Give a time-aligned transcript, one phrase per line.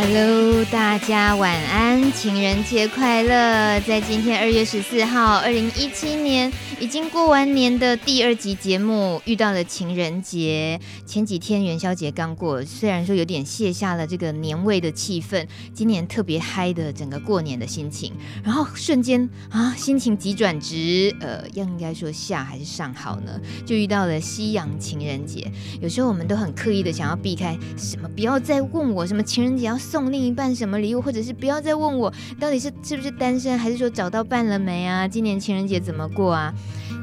[0.00, 3.80] Hello，大家晚安，情人节快乐！
[3.80, 10.80] 在今天二月十四号，二零一七年已经过完年的第二集节目，遇到了情人节。
[11.04, 15.44] 前几天元宵节刚过，虽然说有点卸下了这个年味的气氛，
[15.74, 18.12] 今年特别嗨的整个过年的心情，
[18.44, 23.40] 然后瞬间啊，心情急转直，呃，要应该说下还是上好呢？
[23.66, 25.50] 就遇到了西洋情人节。
[25.80, 29.76] 有时候我们都很刻意的想要避开什么，不要再问我什么情人节要。
[29.78, 35.08] 送另一半什么礼物，或者是不要再问我到底是是不是单身，还是说找到伴了没啊？
[35.08, 36.52] 今年情人节怎么过啊？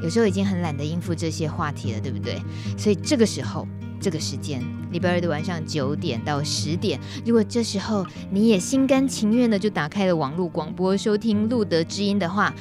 [0.02, 2.40] 有时候已经很懒得应付这些话题了，对不对？
[2.76, 3.66] 所以这个时候，
[4.00, 12.54] 这个时间，礼拜二的晚上九点到十点，如果这时候你也心甘情愿的就打开了网络广播收听路德之音的话，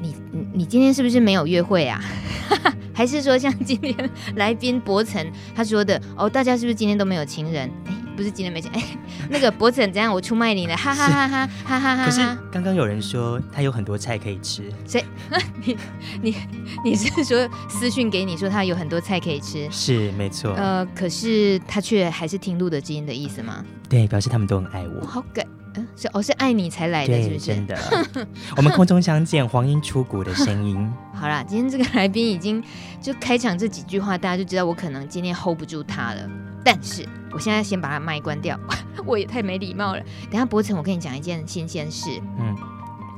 [0.00, 0.14] 你
[0.54, 2.02] 你今天是不是没有约会啊？
[2.94, 7.70] 还是说像今天来宾博成他说的哦，大家是不是今天都没有情人？
[8.16, 8.82] 不是今天没钱哎，
[9.30, 10.12] 那个脖子很怎样？
[10.12, 12.04] 我出卖你了，哈哈哈哈哈哈哈！
[12.04, 15.04] 可是刚刚有人说他有很多菜可以吃，谁？
[15.64, 15.76] 你
[16.20, 16.36] 你
[16.84, 19.68] 你是说私讯给你说他有很多菜可以吃？
[19.70, 20.52] 是没错。
[20.54, 23.64] 呃，可是他却还是听路德基因的意思吗？
[23.88, 25.06] 对，表示他们都很爱我。
[25.06, 27.46] 好感，嗯，是哦，是爱你才来的，是不是？
[27.46, 27.78] 真的。
[28.56, 30.90] 我们空中相见，黄莺出谷的声音。
[31.14, 32.62] 好啦，今天这个来宾已经
[33.00, 36.28] 就开场这几句话，大家就知道我可能今天 hold 不住他了。
[36.64, 38.58] 但是我现在先把它麦关掉，
[39.06, 40.02] 我也太没礼貌了。
[40.30, 42.10] 等下博成，我跟你讲一件新鲜事。
[42.38, 42.56] 嗯，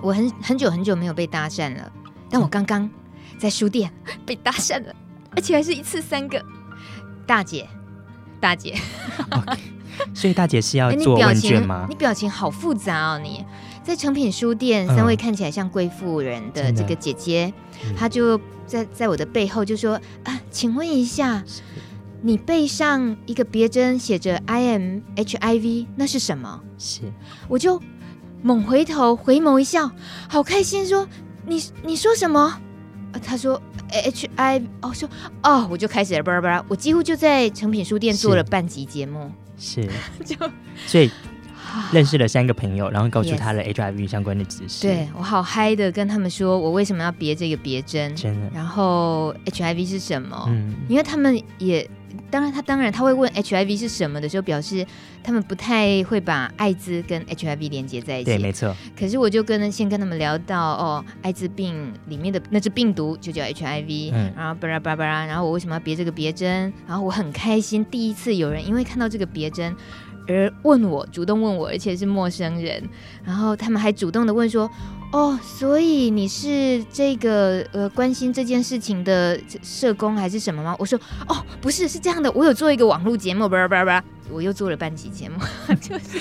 [0.02, 1.92] 我很很久很久没有被搭讪了，
[2.30, 2.88] 但我刚刚
[3.38, 3.92] 在书店
[4.24, 4.94] 被搭讪了，
[5.34, 6.42] 而且还是一次三个。
[7.26, 7.66] 大姐，
[8.38, 8.76] 大姐
[9.30, 9.58] ，okay,
[10.12, 11.76] 所以大姐是要做问卷吗？
[11.76, 13.18] 欸、你，表你表情好复杂哦！
[13.18, 13.42] 你
[13.82, 17.50] 在诚品书店，三位看起来像贵妇人的这个姐姐，
[17.82, 21.42] 嗯、她就在在我的背后就说啊，请问一下。
[22.26, 26.58] 你背上一个别针，写着 “I am HIV”，那是什么？
[26.78, 27.02] 是，
[27.48, 27.78] 我就
[28.42, 29.90] 猛回头回眸一笑，
[30.26, 31.08] 好开心说，说
[31.46, 32.40] 你你说什么？
[33.12, 33.60] 啊，他说
[33.90, 35.06] “HIV”，哦，说
[35.42, 39.90] 哦，我就开始了，巴拉巴拉，我几乎就在成品书店做了半集节目，是，是
[40.24, 40.50] 就
[40.86, 41.10] 所以
[41.92, 50.46] 认识了三个朋友，然后告诉他了 HIV 相关的知识，对我好嗨的跟他们说，我为什么要别这个别针，真的，然后 HIV 是什么？
[50.48, 51.86] 嗯，因为他们也。
[52.30, 54.86] 当然，他当然他会问 HIV 是什么的时候，表示
[55.22, 58.26] 他们不太会把艾滋跟 HIV 连接在一起。
[58.26, 58.74] 对，没错。
[58.98, 66.72] 可是我就跟先跟他们聊到哦，艾滋病里面的那只病毒就叫 HIV，嗯，然后巴拉巴拉，然后我为什么要别这个别针？
[66.86, 69.74] 然后我很开心，第一次有人因为看到这个别针
[70.26, 72.82] 而问我，主动问我，而且是陌生人，
[73.24, 74.70] 然后他们还主动的问说。
[75.14, 80.74] 哦，所以你是这个呃关心这件事情的社工还是什么吗？
[80.76, 80.98] 我说
[81.28, 85.38] 哦，不是，是这样的，我有做一个网络节目，叭叭叭，我又做了半集节目，
[85.80, 86.18] 就是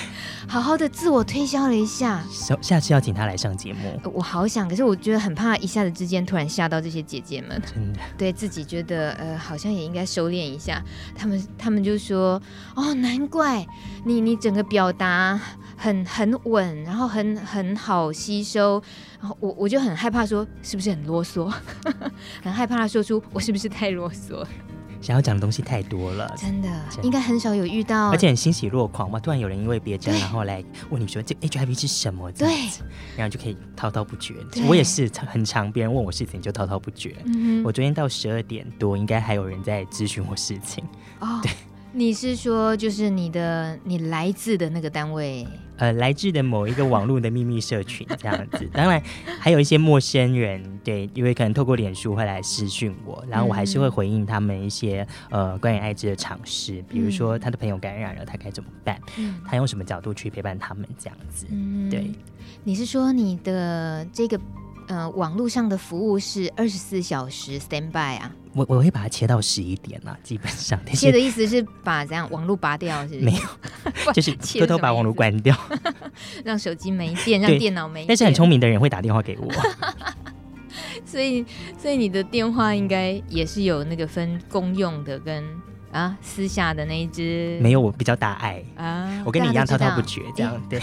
[0.47, 2.23] 好好的自我推销了一下。
[2.29, 10.79] 下下次要请他来上节目，我好想，可是我觉得很怕一下子之间突然吓到这些姐姐们，真的， 对自己觉得呃好像也应该收敛一下。
[11.15, 12.39] 他们他们就说
[12.75, 13.65] 哦，难怪
[14.05, 15.39] 你你整个表达。
[15.83, 18.81] 很很稳，然后很很好吸收，
[19.19, 21.53] 然后我我就很害怕说是不是很啰嗦，
[22.41, 24.45] 很害怕他说出我是不是太啰嗦，
[25.01, 26.69] 想要讲的东西太多了，真的，
[27.01, 32.47] 应该很少有遇到，而且很欣喜若狂嘛，突然有人因为别针然后来问你说这 HIV 是什么，对，
[33.17, 34.35] 然后就可以滔滔不绝。
[34.65, 37.13] 我也是很常别人问我事情就滔滔不绝。
[37.25, 40.81] 嗯，我昨天到十二点多，应该还有人在咨询我事情。
[41.19, 41.51] 哦，对。
[41.95, 45.45] 你是说，就是你的你来自的那个单位？
[45.77, 48.69] 呃，来自的某一个网络的秘密社群这样子。
[48.73, 49.01] 当然，
[49.39, 58.99] 还有一些陌生人，对，因为可能透过脸书会来私讯我，然后我还是会回应他们一些呃关于艾滋的尝试，比如说他的朋友感染了，他该怎么办？
[59.17, 61.47] 嗯，他用什么角度去陪伴他们这样子？
[61.49, 62.11] 嗯，对。
[62.63, 64.39] 你是说你的这个？
[64.89, 68.29] 呃，网络上的服务是二十四小时 stand by 啊？
[68.55, 70.79] 我我会把它切到十一点啊， 基本上。
[70.93, 73.21] 切的意思是把这样网络拔掉，是不是？
[73.21, 75.55] 没有， 就是偷偷把网络关掉，
[76.45, 78.07] 让手机没电，让电脑没电。
[78.07, 79.51] 但是很聪明的人会打电话给我，
[81.05, 81.45] 所以
[81.77, 85.43] 所以你的电话应该也是有那个分公用的跟
[85.91, 87.59] 啊私下的那一只。
[87.61, 90.79] 没有，我比较大爱啊，我跟你一样滔滔不绝这样，对。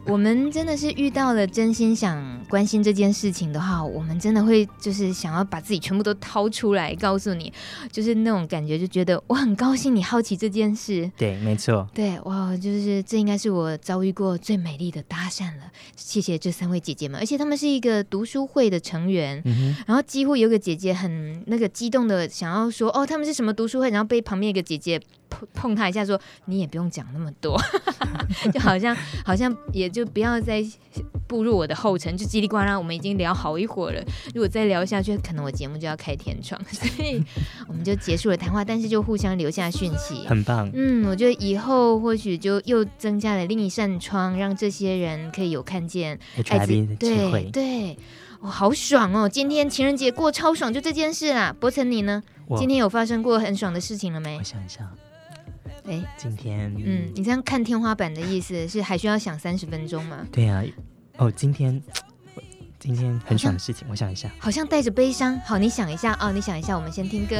[0.10, 7.52] 我们真的是遇到了真心想关心这件事情的话，我们真的会就是想要把自己全部都掏出来告诉你，
[7.92, 11.10] 就是那种感觉，就觉得我很高兴你好奇这件事。
[11.16, 11.88] 对，没错。
[11.94, 15.70] 对，哇，就是这应该是我遭遇过最美丽的搭讪了。
[15.94, 25.00] 谢谢这三位姐姐们，而且她们是一个读书会的成员，嗯、然后几乎有个姐姐很那个激动的想要说哦，他们是什么读书会，然后被旁边一个姐姐
[25.30, 27.58] 碰碰他一下说，说你也不用讲那么多，
[28.52, 28.94] 就好像
[29.24, 30.62] 好像也就不要再
[31.26, 34.02] 步入我的后尘，就叽里呱啦，我们已经聊好一会儿了，
[34.34, 37.24] 如果再聊下去，可能我节目就要开天窗， 所以
[37.68, 40.70] 我们就结束了谈话，但是就互相留下讯息，很棒。
[40.74, 46.18] 嗯，我觉得以后或许就又增加了另一扇窗，让这些人可以有看见
[46.48, 47.98] 爱滋的机会，对对。
[48.42, 49.28] 哦，好爽哦！
[49.28, 51.54] 今天情人节过超爽，就这件事啦。
[51.60, 52.22] 博成，你呢？
[52.56, 54.38] 今天有发生过很爽的事情了没？
[54.38, 54.90] 我想一下。
[56.16, 60.26] 今天，嗯，你这样看天花板的意思是还需要想三十分钟吗？
[60.32, 60.62] 对啊。
[61.18, 61.82] 哦，今天。
[62.82, 65.38] 今天很爽的事情，我想一下，好像带着悲伤。
[65.40, 67.36] 好，你想一下哦，你想一下，我们先听歌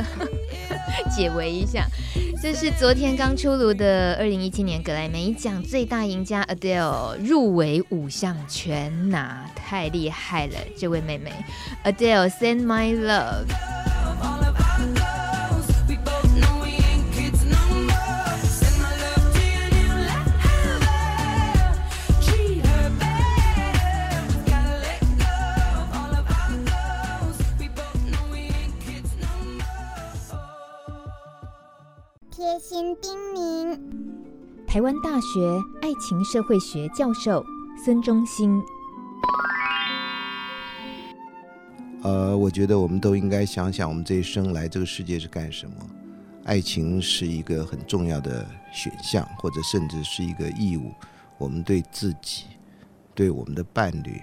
[1.17, 1.87] 解围一下。
[2.43, 11.33] 这是昨天刚出炉的二零一七年格莱美奖最大赢家 Adele 入围五项全拿，太厉害了，这位妹妹
[11.85, 13.80] Adele Send My Love。
[32.51, 33.79] 贴心叮咛：
[34.67, 37.45] 台湾大学爱情社会学教授
[37.85, 38.61] 孙中兴。
[42.03, 45.77] 呃，我觉得我们都应该想想，我们这一生来这个世界是干什么？
[46.43, 50.93] 爱情是一个很重要的选项，或者甚至是一个义务。
[51.39, 52.47] 我们对自己、
[53.15, 54.21] 对我们的伴侣、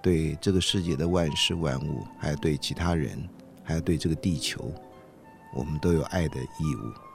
[0.00, 3.28] 对这个世界的万事万物，还有对其他人，
[3.62, 4.72] 还有对这个地球，
[5.54, 7.07] 我们都有爱的义务。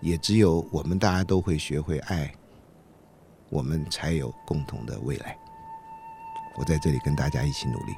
[0.00, 2.32] 也只有我们大家都会学会爱，
[3.50, 5.36] 我们才有共同的未来。
[6.56, 7.94] 我在这里跟大家一起努力。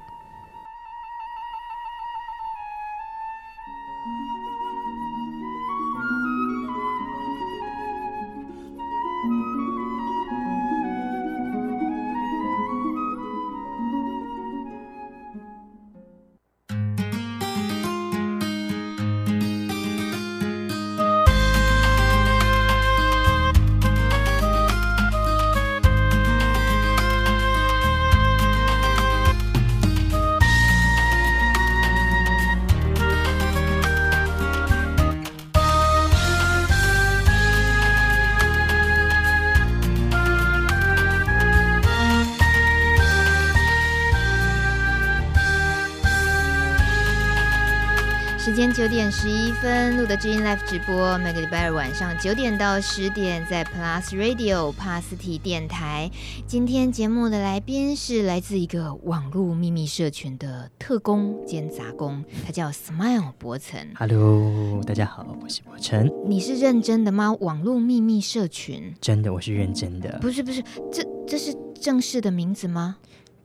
[48.80, 56.10] 九点十一分录的知音 Live 直播，每个礼拜二晚上九点到十点在 Plus Radio 帕斯提电台。
[56.46, 63.86] 今天节目的来宾是来自一个网络秘密社群的特工兼杂工，他叫 Smile 柏岑。
[63.96, 66.10] Hello，大家好，我是柏岑。
[66.26, 67.36] 你是认真的吗？
[67.40, 68.94] 网络秘密社群？
[68.98, 70.18] 真的，我是认真的。
[70.22, 72.96] 不是不是，这这是正式的名字吗？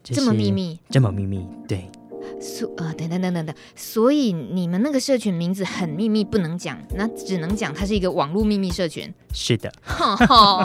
[0.01, 0.79] 这，这么秘密？
[0.89, 1.45] 这么秘密？
[1.67, 1.91] 对。
[2.39, 9.11] 所呃等等等等等，所以你们那个社群名字很秘密，不能讲，那只能讲它是一个网络秘密社群。
[9.33, 9.71] 是的，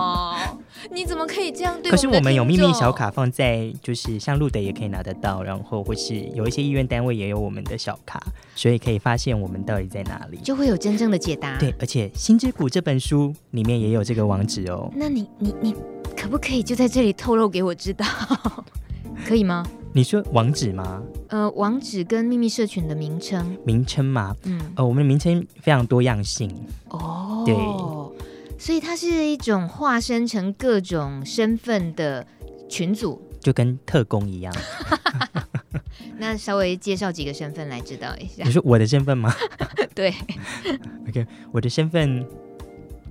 [0.93, 1.97] 你怎么可以这样对我？
[1.97, 8.23] 可是我们有秘密小卡放在，就是像路德也可以拿得到，然后或是有一些医院单位也有我们的小卡，
[8.55, 11.59] 所以可以发现我们到底在哪里，就会有真正的解答。
[11.59, 14.89] 对，而且《心之谷》这本书里面也有这个网址哦。
[14.95, 15.75] 那你你你
[16.17, 18.07] 可不可以就在这里透露给我知道？
[19.27, 19.67] 可以吗？
[19.93, 21.03] 你说网址吗？
[21.29, 24.37] 呃，网址跟秘密社群的名称，名称嘛？
[24.45, 26.49] 嗯，呃，我们的名称非常多样性。
[26.91, 27.55] 哦，对，
[28.57, 32.25] 所以它是一种化身成各种身份的
[32.69, 34.55] 群组，就跟特工一样。
[36.19, 38.45] 那稍微介绍几个身份来知道一下。
[38.45, 39.35] 你说我的身份吗？
[39.95, 40.15] 对。
[41.09, 42.25] OK，我的身份，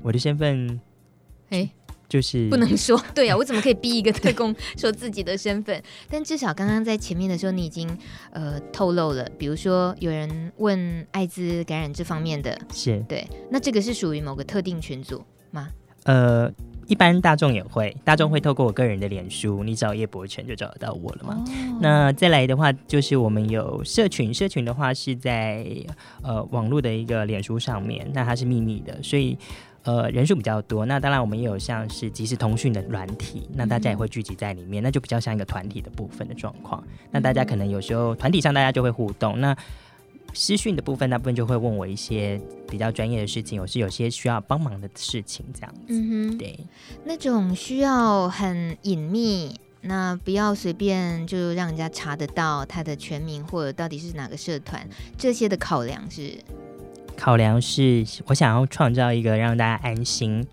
[0.01, 0.79] 我的身份，
[1.49, 1.69] 哎。
[2.09, 5.81] 就是不能说， 对呀、啊，我怎么可以逼一个特工说自己的身份？
[6.09, 7.87] 但至少刚刚在前面的时候，你已经
[8.31, 15.69] 呃透露了，比如说有人问艾滋感染这方面的，是对，那这个是属于某个特定群组吗？
[16.05, 16.51] 呃，
[16.87, 21.35] 一般大众也会，大众会透过我个人的脸书，你找叶柏岑就找得到我了嘛。
[21.35, 25.63] 哦、那再来的话，就是我们有社群，社群的话是在
[26.23, 29.37] 呃网络的一个脸书上面，那它是秘密的，所以。
[29.83, 36.83] 呃，人数比较多，那当然我们也有像是即时通讯的软体，那大家也会聚集在里面，那就比较像一个团体的部分的状况。
[37.11, 39.55] 那大家可能有时候团体上大家就会互动，那
[40.33, 45.81] 私讯的部分大部分就会问我一些比较专业的事情，有时有些需要帮忙的事情这样子。
[45.87, 46.59] 嗯哼，对，
[47.05, 54.85] 那种需要很隐秘，那不要随便就让人家查得到他的全名或者到底是哪个社团，
[55.17, 56.37] 这些的考量是。
[57.19, 60.45] 考量是我想要创造一个让大家安心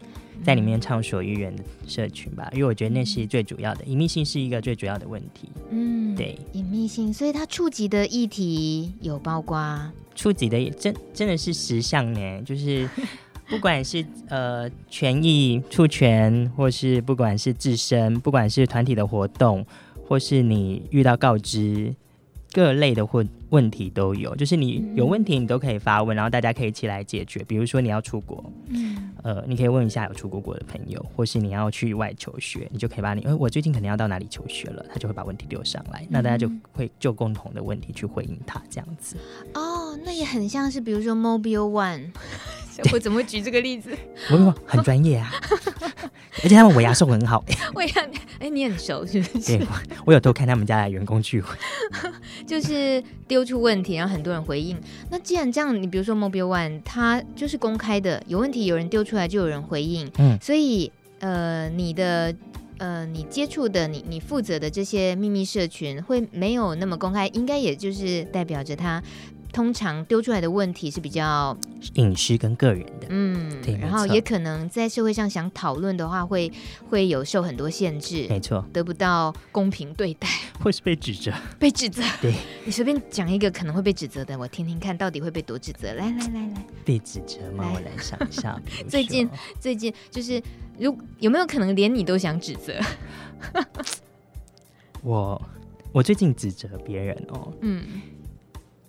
[0.45, 5.49] 在里面畅所欲言的社群吧，因为我觉得那是最主要的，隐秘性是一个最主要的问题。
[5.71, 12.89] 嗯，对，隐秘性，所以它触及的议题有包括触及的真真的是实相呢，就是
[13.49, 19.65] 不管是呃权益触权，或是不管是自身，不管是团体的活动，
[20.09, 21.95] 或是你遇到告知。
[22.57, 27.45] 各类的问问题都有，就是你有问题，你都可以发问，然后大家可以一起来解决。
[27.45, 39.19] 比如说你要出国，嗯，呃，你可以问一下有出国过的朋友，或是你要去外求学，你就可以把你，呃，我最近可能要到哪里求学了，他就会把问题丢上来，那大家就会就共同的问题去回应他，这样子。
[39.53, 42.13] 哦，那也很像是，比如说 Mobile One。
[42.93, 43.97] 我怎么会举这个例子？
[44.31, 45.33] 我很专业啊，
[46.43, 47.45] 而且他们尾牙送很好。
[47.75, 48.07] 尾牙，
[48.39, 49.59] 哎，你很熟是不是？
[49.59, 49.67] 对，
[50.05, 51.57] 我有偷看他们家的员工聚会，
[52.47, 54.77] 就是丢出问题，然后很多人回应。
[55.11, 60.11] 那既然这样，你比如说 Mobile One，它就是公开的，有问题有人丢出来就有人回应。
[60.19, 62.35] 嗯，所以呃，你的
[62.79, 69.03] 呃，你接触的你你负责的这些秘密社群会没有那么公开，应该也就是代表着它。
[69.57, 71.57] 通常丢出来的问题是比较
[71.95, 76.53] 隐私跟个人的，嗯，对，然后也可能在社会上想讨论的话会，会
[76.91, 80.29] 会有受很多限制，没错，得不到公平对待，
[80.61, 82.35] 或是被指责，被指责， 对，
[82.67, 87.67] 你随便讲一个可能会被指责的，我听听看到底会被多指责，来来来来，被指责吗？
[87.73, 89.27] 我来想一下，最近
[89.59, 90.39] 最近就是
[90.79, 92.79] 如有没有可能连你都想指责？
[95.03, 95.41] 我
[95.93, 97.87] 我最近指责别人哦，嗯。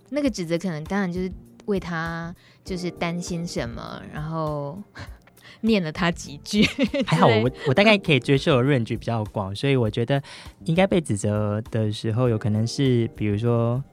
[0.10, 1.32] 那个指责可能当然就是
[1.66, 2.34] 为他
[2.64, 4.82] 就是担心什么，然后
[5.62, 6.64] 念了他几句。
[7.06, 10.22] 还好我我大概可以接受的 range 比较广，所以我觉得
[10.66, 13.84] 应该被指责的时候，有可能是比如说，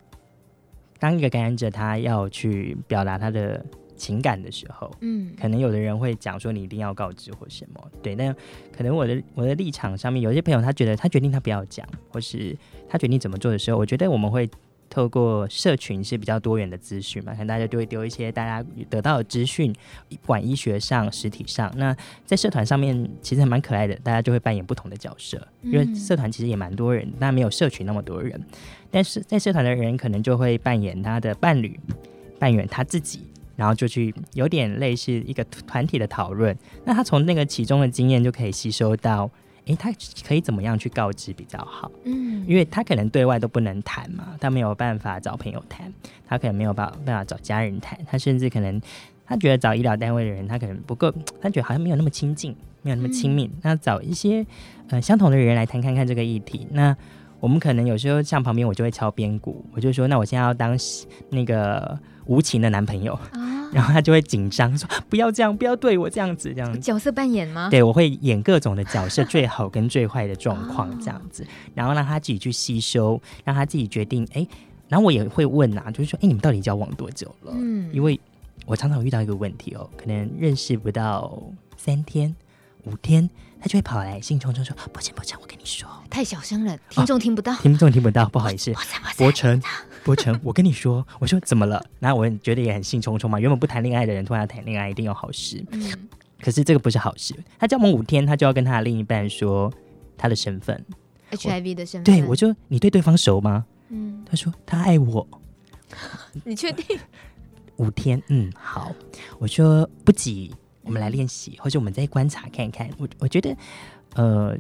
[1.01, 3.65] 当一个感染者他要去表达他的
[3.97, 8.33] 情感的时候，嗯，可能有的人会讲说你一定要告知或什么，对，但
[8.77, 12.57] 可能我的我的立场上面，有些朋友他觉得他决定他不要讲，或是
[12.89, 14.49] 他决定怎么做的时候，我觉得我们会。
[14.91, 19.73] 透过社群是比较多元的资讯嘛，可能大家就会丢一些大家得到的资讯，
[20.09, 21.73] 不管医学上、实体上。
[21.77, 28.41] 那在社团上面其实还蛮可爱的，大家就会扮演不同的角色，因为社团其实也蛮多人，但没有社群那么多人。
[28.91, 31.79] 但是在社团的人可能就会扮演他的伴侣，
[32.39, 33.27] 扮演他自己，
[33.57, 36.57] 然后就去有点类似一个团体的讨论。
[36.85, 39.31] 那他从那个其中的经验就可以吸收到。
[39.67, 39.91] 诶，他
[40.27, 41.91] 可以怎么样去告知比较好？
[42.05, 45.93] 嗯，因为他可能对外都不能谈嘛，他没有办法找朋友谈，
[46.27, 48.81] 他可能没有办办法找家人谈，他甚至可能
[49.27, 53.47] 他觉得找医疗单位的人，他可能不够，他觉得好像没有那么亲近，没有那么亲密。
[53.47, 54.45] 嗯、那找一些
[54.91, 56.67] 呃相同的人来谈看看这个议题。
[56.71, 56.95] 那
[57.41, 60.79] 我们可能有时候像旁边我就会敲边鼓，我就说，那我现在要当
[61.31, 63.15] 那个无情的男朋友。
[63.33, 67.69] 啊然后他就会紧张，说：“不要这样，不要对我这样子，这样子。”角色扮演吗？
[67.71, 74.27] 对，我会演各种的角色，最好跟最坏的状况这样子，然后让他自己去吸收，让他自己决定。
[74.33, 74.47] 哎，
[74.89, 78.19] 然后我也会问啊，就是说：“哎，你们到底交往多久了？”嗯，因为
[78.67, 81.43] 我常常遇到一个问题哦，可能认识不到
[81.77, 82.35] 三天、
[82.85, 83.29] 五天，
[83.61, 88.73] 他就会跑来兴冲冲说：“不行不行，我跟你说，太小声了，听众听不到，哦、听众听不到，不好意思，
[89.17, 89.61] 博成。”
[90.05, 91.85] 博成， 我跟你说，我说怎么了？
[91.99, 93.41] 然后我觉得也很兴冲冲嘛。
[93.41, 95.65] 原本不谈恋爱的人突然谈恋爱，一定有好事。
[95.71, 96.09] 嗯，
[96.41, 97.35] 可是这个不是好事。
[97.59, 99.73] 他交往五天，他就要跟他的另一半说
[100.17, 100.85] 他的身份
[101.31, 102.05] ，HIV 的身份。
[102.05, 103.65] 对，我说你对对方熟吗？
[103.89, 105.27] 嗯，他说他爱我。
[106.45, 106.99] 你确定？
[107.77, 108.95] 五天，嗯，好。
[109.39, 112.89] 我说不急，我们来练习，或者我们再观察看看。
[112.99, 113.57] 我我觉得，
[114.15, 114.57] 呃。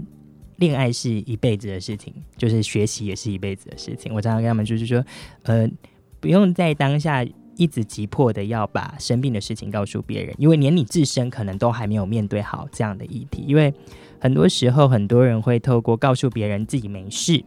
[0.56, 4.12] 恋爱是一辈子的事情，就是学习也是一辈子的事情。
[4.14, 5.04] 我常常跟他们就是说，
[5.42, 5.68] 呃，
[6.20, 7.24] 不用在当下
[7.56, 13.44] 一直急迫的要把生病的事情告诉别人，因为连你自身可能都还没有面对好这样的议题。
[13.46, 13.72] 因为
[14.18, 17.44] 很多时候，很多人会透过告诉别人自己没事，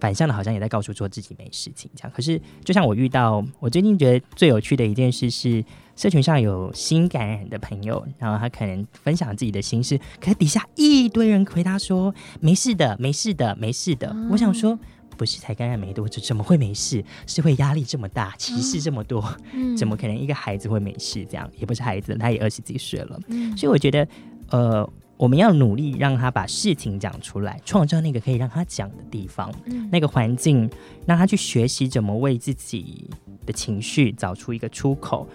[0.00, 2.12] 反向的好像也在告诉说自己没事情这样。
[2.14, 5.64] 可是，就像我遇到，我最近觉得最有趣的一件事是。
[5.96, 14.06] 社群上有新感染的朋友，然后他可能分享自己的心事，可是底下一堆人回答说没事的，没事的，没事的。
[14.14, 14.78] 嗯、我想说，
[15.16, 17.02] 不是才感染没多久，怎么会没事？
[17.26, 19.24] 是会压力这么大，歧视这么多，
[19.54, 21.24] 嗯、怎么可能一个孩子会没事？
[21.24, 23.18] 这样也不是孩子，他也二十几岁了。
[23.28, 24.06] 嗯、所以我觉得，
[24.50, 30.68] 呃，我们要努力让他把事情讲出来，创造那个可以让他讲的地方，嗯、那个环境，
[31.06, 33.08] 让他去学习怎么为自己
[33.46, 35.26] 的情绪找出一个出口。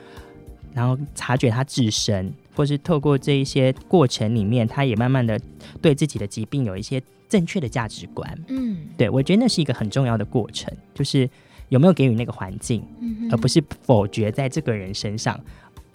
[0.73, 5.37] 然后察觉他自身，或是透过这一些过程里面，他也慢慢的
[5.81, 8.39] 对自己的疾病有一些正确的价值观。
[8.47, 11.29] 嗯，对，我觉得那是一个很重要的过程，就是
[11.67, 15.37] 有没有给予那个环境，嗯而不是否决在这个人身上，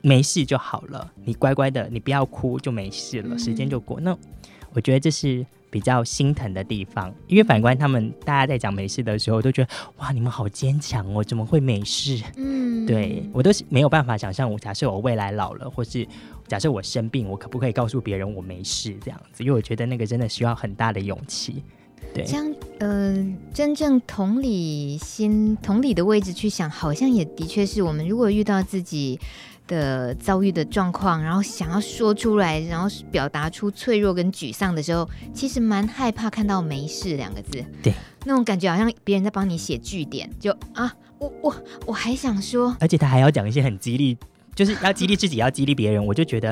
[0.07, 3.99] 没事就好了，你乖乖的，你不要哭就没事了，嗯时间就过。
[4.01, 4.17] 那
[4.73, 12.23] 我觉得这是比较心疼的地方，因为反观他们，大家在讲没事的时候，都觉得哇，你们好坚强哦，怎么会没事？
[12.37, 16.07] 嗯，对我都是没有办法想象，我假设我未来老了，或是
[16.47, 19.43] 假设我生病，我可不可以告诉别人我没事这样子？
[19.43, 21.65] 因为我觉得那个真的需要很大的勇气。
[22.15, 29.19] 对，这样呃，真正同理心、同理的位置去想，好像也的确是我们如果遇到自己
[29.67, 37.65] 的遭遇的状况，然后想要说出来，然后表达出脆弱跟沮丧的时候，其实蛮害怕看到“没事”两个字。
[37.83, 37.93] 对，
[38.25, 41.57] 那种感觉好像别人在帮你写句点，就啊，我我
[41.87, 44.17] 我还想说，而且他还要讲一些很激励，
[44.55, 46.51] 就是要激励自己，要激励别人，我就觉得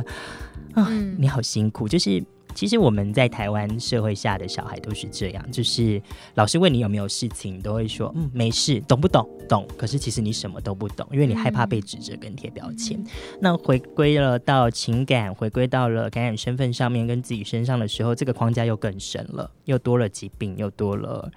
[0.75, 2.25] 啊，嗯你好辛苦，就是。
[2.55, 6.01] 其实我们在台湾社会下的小孩都是这样，就是
[6.35, 9.29] 老师问你有没有事情，都会说嗯没事，懂不懂？
[9.49, 9.67] 懂。
[9.77, 12.99] 可是其实你什么都不懂，因为你害怕被指责跟贴标签。
[12.99, 13.07] 嗯、
[13.41, 21.31] 那回归了到情感，回归到了感染身份上面跟自己身上的时候，这个框架又更深了，又多了疾病，又多了。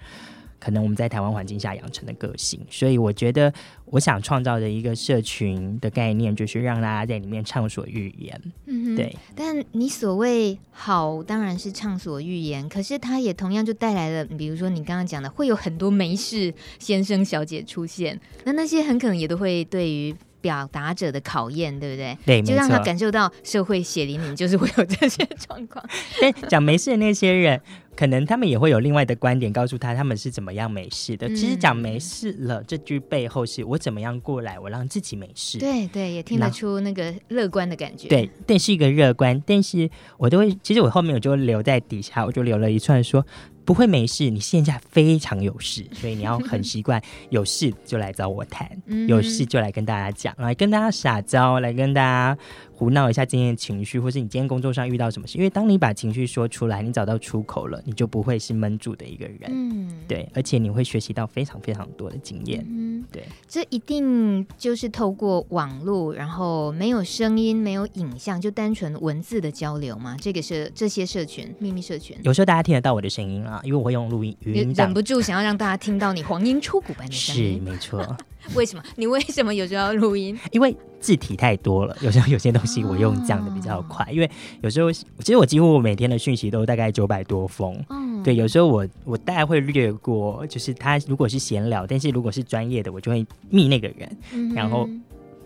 [0.59, 3.53] 可能我们在台湾环境下养成的个性，所以我觉得
[3.85, 8.41] 我想创造的一个社群的概念，就是让大家在里面畅所欲言。
[8.65, 9.15] 嗯，对。
[9.35, 22.17] 但你所谓好，当然是畅所欲言，可是它也同样就带来了，比如说你刚刚讲的，会有很多没事先生小姐出现，那那些很可能也都会对于表达者的考验，对不对？
[22.25, 25.83] 对，就让他感受到社会血淋淋，就是会有这些状况。
[26.21, 27.61] 但讲没事的那些人。
[27.97, 31.27] 可能他们也会有另外的观点，告诉他他们是怎么样没事的。
[31.27, 35.57] 嗯、其实讲没事了这句背后是我怎么样过来，我让自己没事。
[35.57, 38.07] 对对，也听得出那个乐观的感觉。
[38.07, 39.41] 对，但，是一个乐观。
[39.47, 43.25] 但是我都会，其实我后面我就留在底下，我就留了一串说。
[43.67, 48.65] 不会没事，你现在非常有事，所以你要很习惯有事就来找我谈，
[49.09, 52.37] 有事就来跟大家讲，来跟大家撒娇，来跟大家
[52.77, 55.35] 胡闹一下今天的情绪，或是你今天工作上遇到什么事。
[55.35, 59.39] 因为当你把情绪说出来，你找到出口了，你就不会是闷住的一个人。
[59.47, 62.63] 嗯，对，而且你会学习到非常非常多的经验。
[62.69, 70.15] 嗯，对，这一定就是透过网络，然后没有声音、没有影像，就单纯文字的交流嘛。
[70.21, 73.59] 这个是这些社群秘密社群，有时候大家听得到我的声音啊。
[73.63, 77.55] 因为我会用录音语音，忍不住想要让大家听到你黄莺出谷般的声音。
[77.55, 78.17] 是没错。
[78.55, 78.83] 为什么？
[78.95, 80.37] 你为什么有时候要录音？
[80.51, 84.05] 因为字体太多了，有时候 有些东西我用讲的比较快。
[84.05, 84.29] 哦、因为
[84.61, 87.77] 有时候，其实我几乎我每天的讯息都大概九百多封。
[87.89, 94.87] 嗯，对，有时候我我大概会略过，就是他如果是闲聊，但是如果是专业的，我就会密那个人，嗯、然后。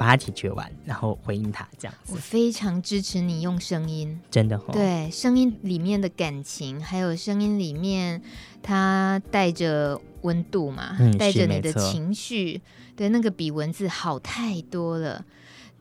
[0.02, 2.14] 把它解决完，然后回应他这样子。
[2.16, 4.64] 我非常支持你用声音，真的、哦。
[4.74, 8.20] 对，声音里面的感情，还有声音里面
[8.64, 12.60] 它带着温度嘛，嗯、带着你的情绪，
[12.96, 15.24] 对，那个比文字好太多了。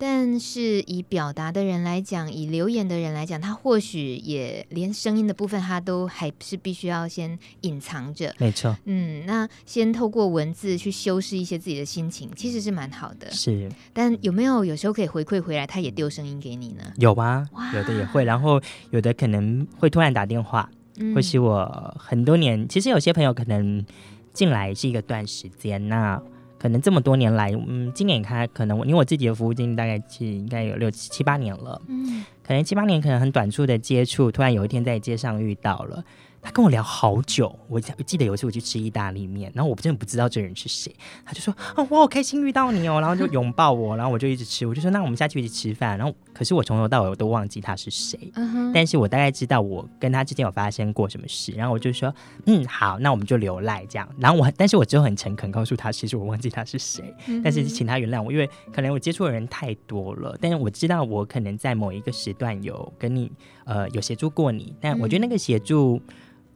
[0.02, 8.34] 但是以表达的人来讲，以留言的人来讲，他或许也连声音的部分，他都还是必须要先隐藏着。
[8.38, 13.30] 没错，嗯，那先透过文字去修饰一些自己的心情，其实是蛮好的。
[13.30, 16.82] 是，但有没有有时候可以回馈回来，他也丢声音给你呢？
[16.96, 18.58] 有啊，有的也会，然后
[18.92, 23.84] 有的可能会突然打电话，嗯、或是我很多年，其实有些朋友可能
[24.32, 26.18] 进来是一个段时间，那。
[26.60, 36.04] 可能这么多年来，嗯，今年开可能因为我自己的服务经历大概是应该有六七七八年了，嗯，可能七八年可能很短促的接触，突然有一天在街上遇到了。
[36.42, 48.32] 他跟我聊好久，我记得有一次我去吃意大利面，然后我真的不知道这人是谁，他就说啊，我好开心遇到你哦，然后就拥抱我，然后我就一直吃，我就说那我们下去一起吃饭，然后可是我从头到尾我都忘记他是谁，
[48.72, 52.14] 但是我大概知道我跟他之间有发生过什么事，然后我就说
[52.46, 63.30] 嗯好，那我们就留赖这样，然后我但是我之后很诚恳告诉他，其实我忘记他是谁，但是请他原谅我，因为可能我接触的人太多了，但是我知道我可能在某一个时段有跟你
[63.64, 66.00] 呃有协助过你，但我觉得那个协助。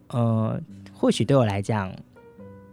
[0.08, 0.60] 呃，
[0.92, 1.92] 或许对我来讲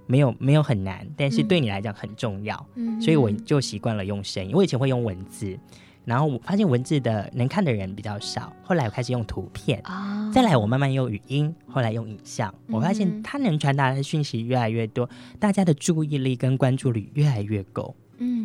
[0.06, 4.52] 没有没有很难，但是对你来讲很重要，嗯，所以我就习惯了用声音。
[4.54, 5.58] 我以前会用文字，
[6.04, 18.01] 然后我发现文字的能看的人比较少，后来我开始用图片，哦，再来我慢慢用语音，后来用影像，我发现它能传达的讯息越来越多，大家的注意力跟关注率越来越够，嗯，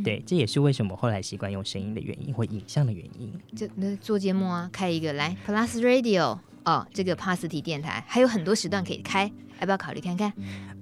[0.07, 3.33] 对，这也是为什么后来习惯用声音的原因或影像的原因。
[3.57, 6.39] 这那做节目啊，开一个来 Plus Radio。
[6.65, 9.25] 哦，这个帕斯提电台还有很多时段可以开，
[9.59, 10.33] 要不要考虑看看？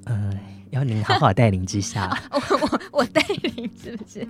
[0.04, 0.30] 呃，
[0.68, 4.28] 要您好好带领之下， 哦、我我我带领是不是？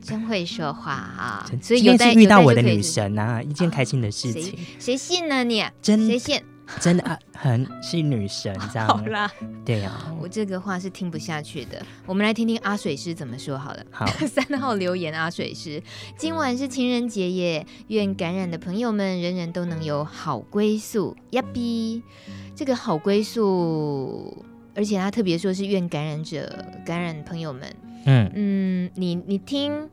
[0.00, 1.46] 真会说话啊！
[1.60, 4.42] 所以有遇到我的女神啊，一件开心的事情。
[4.42, 5.62] 谁，谁信呢你？
[5.82, 6.40] 真谁信？
[6.80, 8.88] 真的啊，很是女神这样。
[8.88, 9.30] 好啦，
[9.64, 11.80] 对啊，我这个话是听不下去的。
[12.04, 13.84] 我们来听听阿水师怎么说好了。
[13.90, 15.82] 好， 三号留言阿水师，
[16.16, 21.16] 今晚是情人节耶，愿感染的朋友们人人都能有好归宿。
[21.30, 22.02] 呀比，
[22.54, 26.52] 这个好归宿，而且他特别说是愿感染者
[26.84, 27.62] 感染朋友们。
[28.06, 29.88] 嗯嗯，你你听。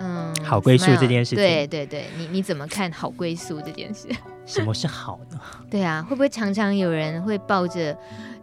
[0.00, 4.06] 嗯，好归宿这件事情，对对对，你你怎么看好归宿这件事？
[4.48, 5.38] 什么是好呢？
[5.70, 7.96] 对啊，会不会常常有人会抱着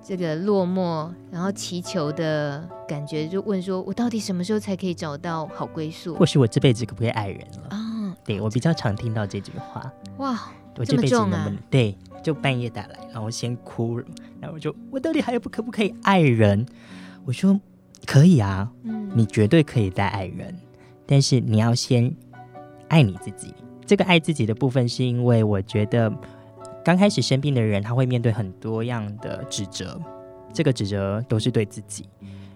[0.03, 6.15] 这个落寞，然后祈求的感觉，就问说：“我到底什么时候才可以找到好归宿？
[6.15, 9.91] 或许我这辈子可不可以爱人了？”啊、哦，对我比较常听到这句话。
[10.17, 11.63] 哇，我这辈子能不能这么重啊？
[11.71, 13.97] 对，就半夜打来，然后先哭，
[14.39, 16.63] 然后我就我到底还可不可以爱人？
[17.25, 17.59] 我说
[18.05, 20.55] 可以啊，嗯，你绝对可以再爱人。
[21.07, 22.15] 但是你要先
[22.89, 23.53] 爱你自己。
[23.85, 26.11] 这个爱自己的部分，是因为我觉得
[26.83, 29.99] 刚开始生病的人，他会面对很多样的指责，
[30.53, 32.07] 这个指责都是对自己，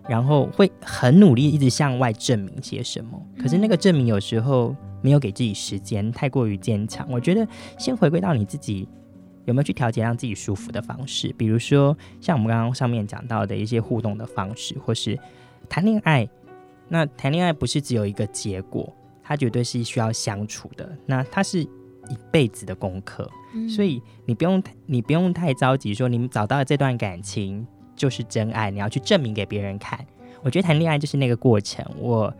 [0.08, 3.22] 然后会很努力一直向外证明些什么。
[3.38, 7.08] 可是那个证明有时候没有给自己时间，太过于坚强。
[7.12, 8.88] 我觉得先回归到你自己
[9.46, 15.18] 有没有去调节让自己舒服的方式，比如说像我们刚刚上面讲到的一些互动的方式，或是
[15.70, 16.28] 谈恋爱。
[16.92, 18.92] 那谈恋爱不是只有一个结果，
[19.30, 20.89] 它绝对是需要相处的。
[21.06, 27.65] 那它是一辈子的功课，嗯，所以你不用你不用太着急，说你们找到了这段感情
[27.96, 30.04] 就是真爱，你要去证明给别人看。
[30.42, 32.34] 我觉得谈恋爱就是那个过程，我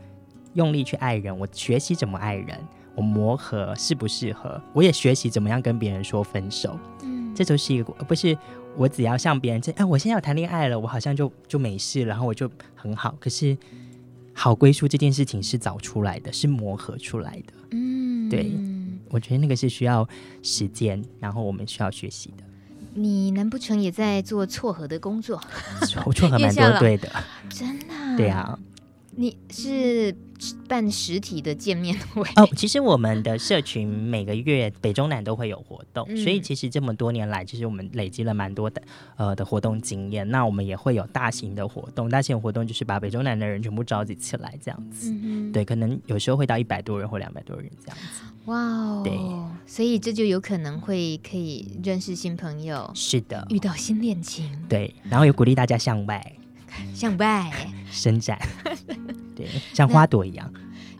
[0.56, 2.58] 用力去爱人，我学习怎么爱人，
[2.95, 6.75] 我磨合适不适合，我也学习怎么样跟别人说分手。
[7.04, 8.36] 嗯，这就是一个，不是
[8.75, 13.15] 我只要向别人这，哎，我现在要谈恋爱了，我好像就就没事，然后我就很好。
[13.19, 13.56] 可是。
[14.39, 17.54] 好归宿这件事情是找出来的，是磨合出来的。
[17.71, 18.49] 嗯，对，
[19.10, 20.08] 我觉得那个是需要
[20.41, 22.43] 时间，然后我们需要学习的。
[22.93, 25.41] 你难不成也在做撮合的工作？
[26.08, 27.12] 我撮合蛮多 对的，
[27.49, 28.15] 真的啊？
[28.15, 28.58] 对啊。
[29.19, 30.15] 你是
[30.69, 32.47] 办实体的见面会哦？
[32.55, 38.82] 其实我们的社群每个月北中南都会有活动，嗯、所以其实这么多年来，其实我们累积了蛮多的
[39.17, 40.25] 呃的活动经验。
[40.29, 45.12] 那我们也会有大型的活动，大型的活动就是把北中南的人全部召集起来这样子。
[45.12, 48.21] 嗯、对，可能有时候会到一百多人或两百多人这样子。
[48.45, 49.19] 哇哦，对，
[49.67, 54.49] 所以这就有可能会可以认识新朋友，是的，遇到新恋情。
[54.69, 56.36] 对，然后也鼓励大家向外。
[56.93, 57.51] 向外
[57.91, 58.39] 伸展，
[59.35, 60.51] 对，像花朵一样。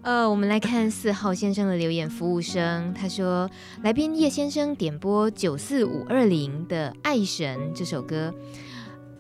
[0.02, 3.50] 呃，我们来看四号先生的留言，服务生他说
[3.84, 8.34] ：“来宾叶先生点播九四五二零的《爱神》这首歌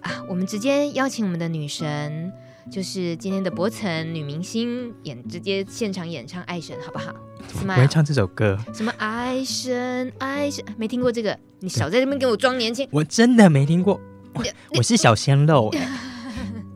[0.01, 2.31] 啊，我们直接邀请我们的女神，
[2.71, 7.13] 就是今天的博岑女明星演，直接现场演唱《爱神》，好不好？
[7.67, 8.57] 我会唱这首歌？
[8.73, 10.11] 什么爱神？
[10.17, 10.63] 爱神？
[10.77, 11.37] 没听过这个？
[11.59, 12.87] 你少在这边给我装年轻！
[12.89, 13.99] 我真的没听过，
[14.33, 14.43] 我，
[14.77, 15.69] 我是小鲜肉。”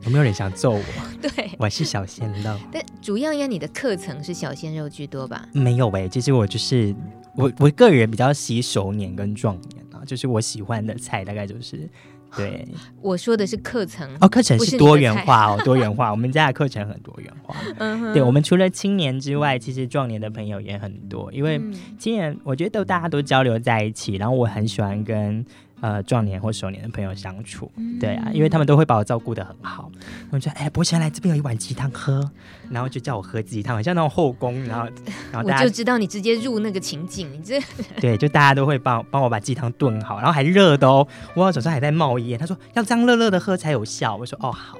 [0.05, 0.83] 有没有人想揍我？
[1.21, 2.57] 对，我是小鲜肉。
[2.71, 5.47] 但主要应该你的课程是小鲜肉居多吧？
[5.53, 6.93] 没有喂、欸，其实我就是
[7.35, 11.89] 我，我个人比较喜熟年跟壮年啊，就是我喜欢的菜大概就是
[12.35, 12.67] 对。
[13.01, 16.11] 我说的是课程哦，课程是多元化哦， 多元化。
[16.11, 17.55] 我们家的课程很多元化。
[17.77, 21.61] 嗯，对，我们除了青年之外，其实壮年的朋友也很多，因为
[21.97, 25.45] 青年我觉得都大家都交流在一起，然后我很喜欢跟。
[25.83, 29.91] 呃，壮年或熟年的朋友相处，嗯、对啊，因为他们都会把我照顾得很好。
[30.31, 32.23] 我就说，哎，伯贤来这边有一碗鸡汤喝，
[32.71, 34.87] 然后就叫我喝鸡汤，好像那种后宫，然后，
[35.29, 37.59] 然后大家我就知道你直接入那个情景，你这
[37.99, 42.39] 对，就大家都会帮帮我把鸡汤炖好，然后还热的哦，我手上还在冒烟。
[42.39, 44.77] 他说要这样热热的喝才有效，我说哦好。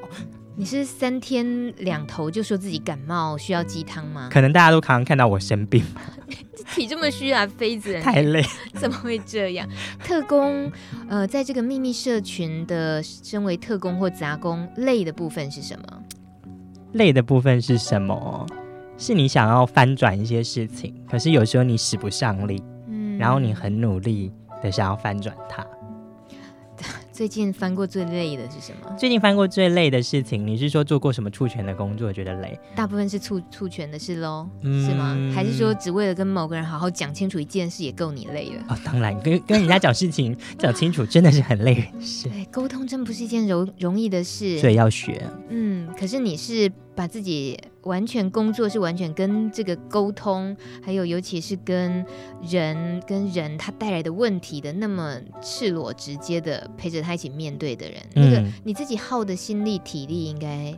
[0.55, 4.29] 你是三天两头就说自己感冒需要鸡汤吗？
[4.31, 5.83] 可能大家都常常看到我生病，
[6.73, 8.43] 体这么虚啊，妃子太累，
[8.75, 9.67] 怎么会这样？
[10.03, 10.71] 特工，
[11.09, 16.03] 呃，在这个秘密社群的身为特工或杂工，累的部分是什么？
[16.93, 18.45] 累的部分是什么？
[18.97, 25.65] 是你想要翻转一些事情，可是有时候你使不上力，嗯，然后你很努力的想要翻转它。
[27.13, 28.91] 最近翻过最累的是什么？
[28.97, 32.59] 最近翻过最累的事情，你是说做过什么促权的工作觉得累？
[32.75, 35.15] 大部分是促促权的事喽，嗯、是吗？
[35.31, 38.63] 还是说只为了跟某个人好好讲清楚一件事也够你累了？
[38.67, 42.27] 哦，当然，跟跟人家讲事情 讲清楚真的是很累人事。
[42.29, 45.23] 对，沟通真不是一件容容易的事，所以要学。
[45.49, 47.59] 嗯，可是你是把自己。
[47.83, 52.05] 完全工作是完全跟这个沟通，还有尤其是跟
[52.41, 60.73] 人跟人他带来的问题的那么赤裸直接的陪着他一起面对的人，嗯、那个你自己耗的心力体力应该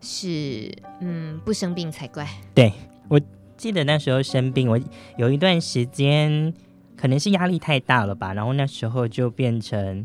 [0.00, 2.26] 是嗯不生病才怪。
[2.52, 2.72] 对，
[3.08, 3.20] 我
[3.56, 4.76] 记得那时候生病，我
[5.16, 6.52] 有一段时间
[6.96, 10.04] 可能是压力太大了吧，然后那时候就变成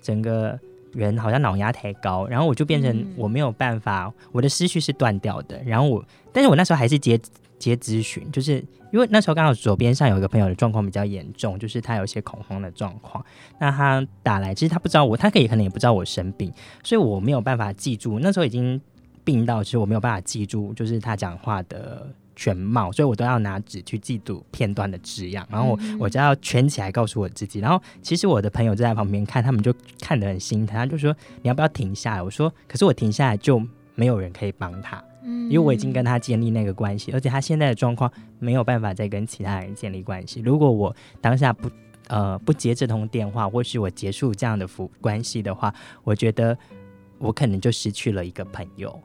[0.00, 0.56] 整个
[0.92, 5.62] 人好像脑压太高，然后我就变成我没有办法，嗯、我的思绪是断掉的。
[5.64, 7.18] 然后我，但是我那时候还是接
[7.58, 13.24] 接咨询，就是因为那时候刚好左边上有一个朋友的状况比较严重，就是他有一些恐慌的状况。
[13.58, 18.18] 那他打来，其实他不知道我，他可以可能也不知道我生病，所以我没有办法记住。
[18.18, 18.80] 那时候已经
[19.24, 22.06] 病到，其实我没有办法记住，就是他讲话的。
[22.36, 27.60] 全貌，所以我都要拿纸去记录片段的字样，然后我我就要圈起来告诉我自己。
[27.60, 32.22] 然后其实我的朋友就在旁边看，他们就看得很心疼，他就说你要不要停下来？
[32.22, 33.62] 我说可是我停下来就
[33.94, 40.40] 没有人可以帮他，因为我已经跟他建立那个关系，而且他现在的状况没有办法再跟其他人建立关系。
[40.40, 41.70] 如果我当下不
[42.08, 46.56] 呃不接这通电话，或是我结束这样的服关系的话，我觉得
[47.18, 48.98] 我可能就失去了一个朋友。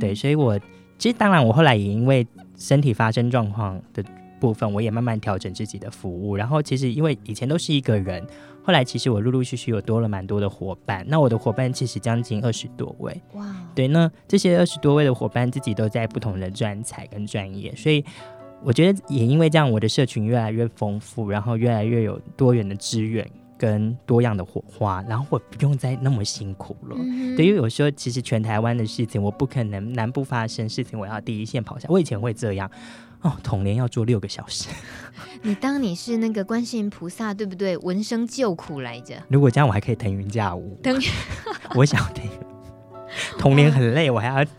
[0.00, 0.58] 对，所以我
[0.98, 2.26] 其实当然我后来也因为。
[2.60, 4.04] 身体发生状况的
[4.38, 6.36] 部分，我也慢慢调整自己的服务。
[6.36, 8.24] 然后，其实因为以前都是一个人，
[8.62, 11.04] 后来其实我陆陆续续有多了蛮多的伙伴。
[11.08, 13.20] 那我的伙伴其实将近二十多位。
[13.32, 13.44] 哇，
[13.74, 18.04] 对，那这些二十多位的伙伴自己都在不同的专才跟专业，所以
[18.62, 23.26] 我觉得也因为这样，我的社群越来越丰富，然后越来越有多元的资源
[23.60, 26.96] 跟多样的火花，然后我不用再那么辛苦了。
[26.98, 31.86] 嗯、对，因为有时候其实全台湾的事情，我不可能南部发生事情，我要第一线跑下。
[31.90, 32.70] 我以前会这样
[33.20, 34.70] 哦，统联要做六个小时。
[35.42, 37.76] 你当你是那个观世音菩萨，对不对？
[37.76, 39.22] 闻声救苦来着。
[39.28, 40.78] 如果这样，我还可以腾云驾雾。
[40.82, 41.08] 腾云，
[41.76, 42.24] 我想腾。
[43.38, 44.50] 统联很累，我还要。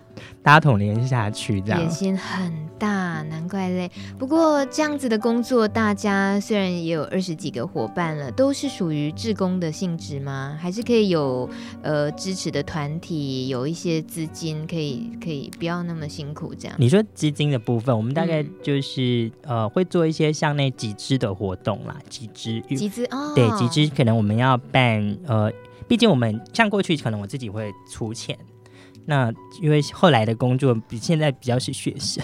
[0.44, 3.92] 搭统联下去，这样野心很大，难怪累。
[4.18, 10.58] 不过这样子的工作，大家虽然也有二十几个伙伴了，都是属于志工的性质吗？
[10.60, 11.48] 还是可以有
[11.84, 16.76] 呃支持的团体，有一些资金，可以可以不要那么辛苦这样？
[16.80, 25.52] 你说资金的部分，我们大概就是、嗯、呃会做一些像那集资的活动啦，集资集资哦，对，集资可能我们要办呃，
[25.88, 28.36] 毕竟我们像过去可能我自己会出钱。
[29.06, 32.24] 那因为后来的工作比现在比较是学生，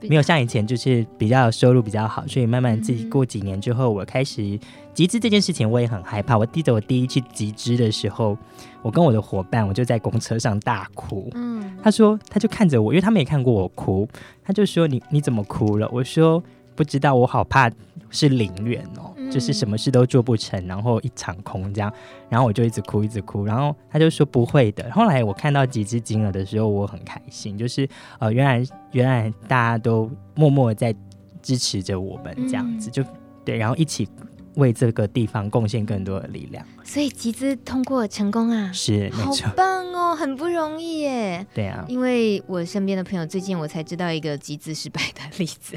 [0.00, 4.58] 没有像以前就是比较收入比较好，所以慢慢自己过几年之后，我开始
[4.92, 6.36] 集资这件事情，我也很害怕。
[6.36, 8.36] 我记得我第一次集资的时候，
[8.82, 11.30] 我跟我的伙伴，我就在公车上大哭。
[11.34, 14.08] 嗯，他说他就看着我，因为他没看过我哭，
[14.42, 15.88] 他就说你你怎么哭了？
[15.92, 16.42] 我说
[16.74, 17.70] 不知道，我好怕。
[18.10, 21.92] 是零元哦，就是什么事都做不成，然后一场空这样，
[22.28, 24.90] 然后我就一直哭一直哭，然后他就说不会的。
[24.92, 27.88] 后来我看到集资金额的时候，我很开心，就是
[28.18, 30.94] 呃，原来原来大家都默默在
[31.42, 33.04] 支持着我们这样子，就
[33.44, 34.08] 对，然后一起
[34.54, 36.64] 为这个地方贡献更多的力量。
[36.86, 41.44] 所以集资通过成功啊，是好棒哦，很不容易耶。
[41.52, 45.76] 对啊，因为我身边的朋友最近我才知道一个集资失败的例子。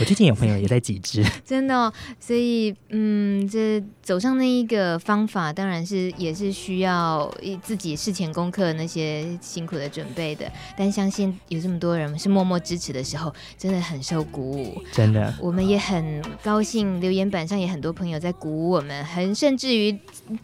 [0.00, 1.90] 我最近有朋友也在集资， 真的哦。
[2.20, 10.50] 所以嗯，这走上那一个方法，当然是也是需要自己事前功课那些辛苦的准备的。
[10.76, 14.82] 但相信有这么多人是默默支持的时候，真的很受鼓舞。
[14.92, 19.96] 真的，我们也很高兴，留言板上也很多朋友在鼓舞我们，很甚至于。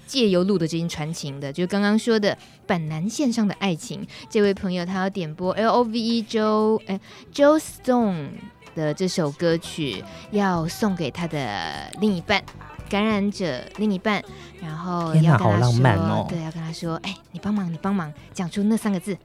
[0.06, 2.36] 借由录的这音传情的，就刚刚说的
[2.66, 7.00] 板南线上的爱情，这位朋友他要点播 L O V E Joe 哎
[7.32, 8.28] Joe Stone
[8.74, 12.42] 的这首歌曲，要送给他的另一半，
[12.88, 14.22] 感染者另一半，
[14.60, 19.16] 然后要跟他说，好浪漫哦，对，要跟他说，哎，你帮忙，你帮忙讲出那三个字，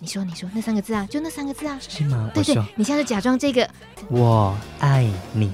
[0.00, 2.30] 你说，你说那三个字啊，就那三个字啊，是吗？
[2.34, 3.68] 对对，你现在就假装这个，
[4.08, 5.52] 我爱你。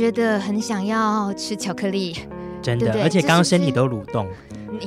[0.00, 2.16] 觉得很想要吃巧克力，
[2.62, 4.26] 真的，对对而且刚刚身体都蠕动，
[4.72, 4.78] 你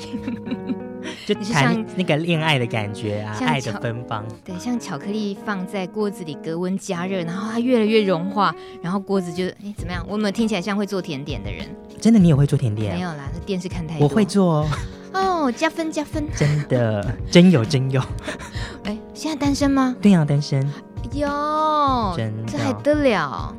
[1.28, 4.26] 就谈像那个恋爱的感觉啊，爱的芬芳。
[4.44, 10.04] 对，像巧克力放在锅子里隔温加热，然后它越来越融化，然后锅子就哎怎么样？
[10.08, 11.64] 我有没有听起来像会做甜点的人？
[12.02, 12.96] 真的，你也会做甜点？
[12.96, 14.08] 没有啦，那电视看太多。
[14.08, 14.68] 我会做
[15.14, 16.26] 哦，哦，加分加分。
[16.36, 18.02] 真的，真有真有。
[18.86, 19.96] 哎，现在单身吗？
[20.02, 20.68] 对啊，单身。
[21.14, 23.56] 哟，真的这还得了？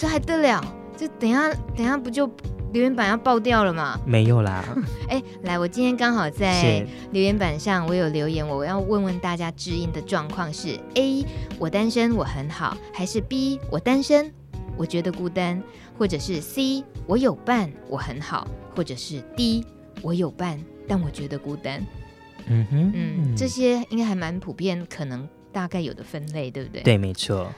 [0.00, 0.62] 这还得了？
[0.96, 2.26] 这等一下等一下不就
[2.72, 3.98] 留言板要爆掉了吗？
[4.06, 4.64] 没有啦，
[5.08, 11.24] 哎，来，我今天刚好在留言板上，我有留言，我要问问大家知音的状况是：A，
[11.58, 14.32] 我单身，我很好；还是 B，我单身，
[14.76, 15.60] 我觉得孤单；
[15.98, 19.64] 或者是 C，我有伴，我很好；或者是 D，
[20.02, 21.82] 我有伴，但我觉得孤单。
[22.48, 26.82] 嗯哼，嗯，这些应该还蛮普遍，可能大概有的分类，对不对？。
[26.82, 27.50] 对，没错。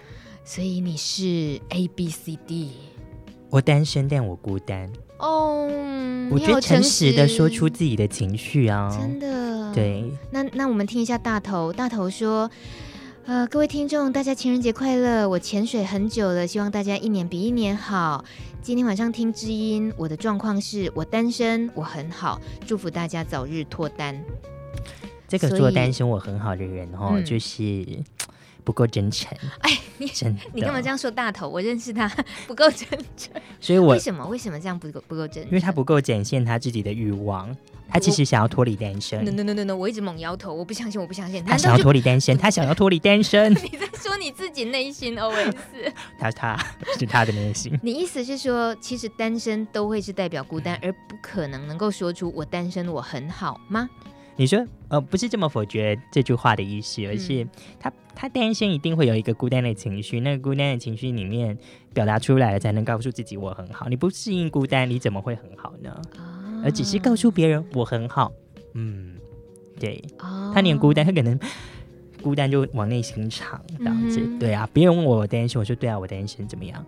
[0.49, 2.71] 所以你是 A B C D。
[3.51, 4.91] 我单身，但我孤单。
[5.19, 5.69] 哦，
[6.31, 9.71] 我觉得诚实的说出自己的情绪啊，真的。
[9.75, 12.51] 对，那那我们听一下大头，大头说，
[13.27, 15.29] 呃，各位听众，大家情人节快乐！
[15.29, 18.25] 我潜水很久了，希望大家一年比一年好。
[18.63, 24.19] 今天晚上听知音，我的状况是我单身，我很好，祝福大家早日脱单。
[25.29, 27.85] 这个做单身我很好的人哦，嗯就是
[28.65, 29.37] 不够真诚。
[29.61, 31.49] 哎，你真的，你干嘛这样说大头？
[31.49, 32.09] 我认识他
[32.47, 34.27] 不够真诚，所以我为什么？
[34.27, 35.47] 为什么这样不够不够真诚？
[35.47, 37.55] 因为他不够展现他自己的欲望，
[37.89, 39.25] 他其实想要脱离单身。
[39.25, 41.43] no no no no no，我一直猛摇头，我不相信，我不相信。
[41.45, 43.53] 他想要脱离单身， 他想要脱离单身。
[43.53, 45.55] 你在说你自己内心 OS？
[46.19, 46.67] 他他
[46.99, 47.79] 是他的内心。
[47.83, 53.89] 你意思是说，其实单身都会是代表孤单，而不可能能够说出我单身我很好吗？
[54.39, 57.47] 你说呃，不是这么否决这句话的意思，而是
[57.79, 61.59] 他他单身一定会有一个孤单的情绪，那个孤单的情绪里面
[61.93, 63.89] 表达出来了，才能告诉自己我很好。
[63.89, 65.91] 你不适应孤单，你怎么会很好呢？
[66.17, 68.33] 啊而只是告诉别人我很好，
[68.75, 69.17] 嗯，
[69.79, 71.39] 对，哦他连孤单，他可能
[72.23, 74.21] 孤单就往内心藏这样子。
[74.21, 76.85] 嗯对啊，别人问我我单身，我说对啊，我单身怎么样？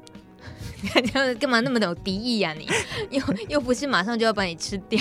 [1.38, 2.54] 干嘛那么的有敌意呀、 啊？
[3.10, 5.00] 你又又不是马上就要把你吃掉？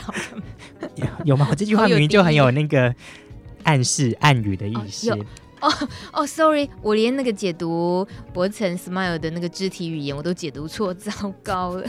[0.95, 1.47] 有有吗？
[1.49, 2.93] 我这句话明明就很有那个
[3.63, 5.11] 暗示、暗语的意思。
[5.11, 5.25] 哦有
[6.13, 11.11] 哦，sorry，我连那个解读博成 smile 的那个肢体语言我都解读错，糟
[11.43, 11.85] 糕了。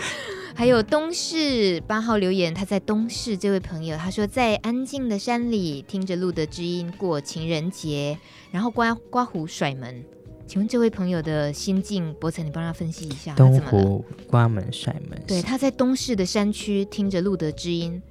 [0.56, 8.18] 还有东市八号留言，他在东市这位朋友，他说在安静的山里听着路德知音过情人节，
[8.50, 10.02] 然后刮刮胡甩门。
[10.50, 13.60] 请问这位朋友的心境，博成你帮他分析一下，他东？
[13.60, 18.02] 湖关门甩门，对，他在东市的山区听着路德之音，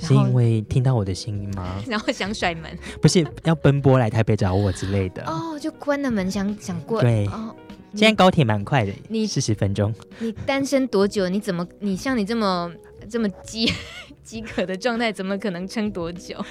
[0.00, 1.78] 是因为听到我的声音吗？
[1.86, 2.78] 然后想甩门。
[3.02, 5.22] 不是要奔波来台北找我之类的。
[5.26, 6.98] 哦，就关了门想想过。
[7.02, 7.54] 对哦，
[7.90, 9.94] 你现在高铁蛮快的，你四十分钟。
[10.18, 11.28] 你单身多久？
[11.28, 12.72] 你怎么你像你这么
[13.10, 13.70] 这么饥
[14.24, 16.42] 饥渴的状态，怎么可能撑多久？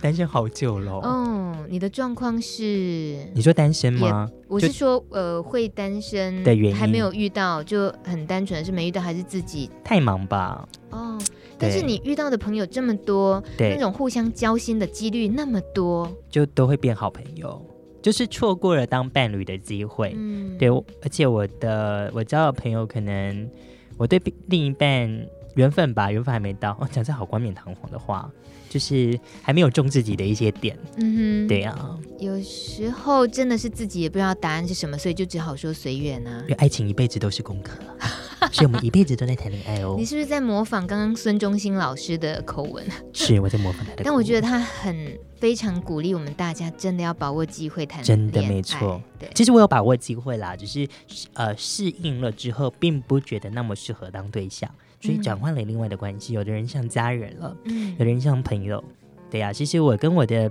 [0.00, 0.92] 单身好久了。
[0.92, 3.18] 哦，你的状况是？
[3.34, 4.30] 你说单身吗？
[4.46, 10.68] 我是说，呃，会单身的原因还没有遇到，就很单纯是没遇到，还是自己太忙吧。
[10.90, 11.18] 哦？
[11.58, 17.60] 但是你遇到的朋友这么多，对那种互相交心的几率那么多，就都会变好朋友，
[18.00, 20.14] 就是错过了当伴侣的机会。
[20.16, 23.50] 嗯，对，而且我的我交的朋友，可能
[23.96, 26.70] 我对另一半缘分吧，缘分还没到。
[26.80, 28.30] 哦，讲这好冠冕堂皇的话，
[28.68, 30.76] 就是还没有中自己的一些点。
[30.96, 36.54] 嗯哼，对啊，有时候真的是自己也不知道答案是什么，所以就只好说随缘啊因为。
[36.54, 37.78] 爱情一辈子都是功课，
[38.52, 40.04] 所以我们一辈子都在谈恋爱哦你。
[40.04, 42.84] 是不是在模仿刚刚孙中兴老师的口吻？
[43.12, 48.02] 是我在模仿他的，但我觉得他很非常鼓励我们大家，真的要把握机会谈。
[48.02, 49.00] 真的没错。
[49.18, 50.88] 对，其实我有把握机会啦，只是
[51.34, 54.68] 呃适应了之后，并不觉得那么适合当对象，
[55.00, 56.34] 所以转换了另外的关系。
[56.34, 58.82] 有的人像家人了，嗯有的人像朋友。
[59.30, 60.50] 对呀、啊，其实我跟我的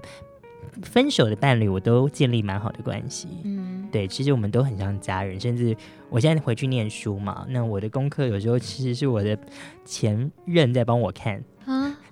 [0.84, 3.28] 分手的伴侣，我都建立蛮好的关系。
[3.44, 5.76] 嗯，对，其实我们都很像家人，甚至
[6.10, 9.38] 我现在回去念书嘛，那我的功课有时候其实是我的
[9.84, 11.44] 前任在帮我看，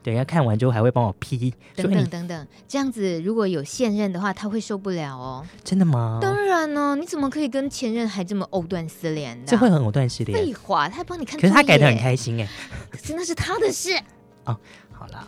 [0.05, 5.43] 啊，对，他看完之后还会帮我批，等等等等，这样子如果有现任的话，他会受不了哦。
[5.63, 6.19] 真的吗？
[6.21, 9.47] 当然哦，你怎么可以跟前任还这么藕断丝连的？
[9.47, 10.37] 这会很藕断丝连。
[10.37, 12.47] 废话，他还帮你看，可是他改的很，开心哎。
[12.91, 13.99] 可是那是他的事。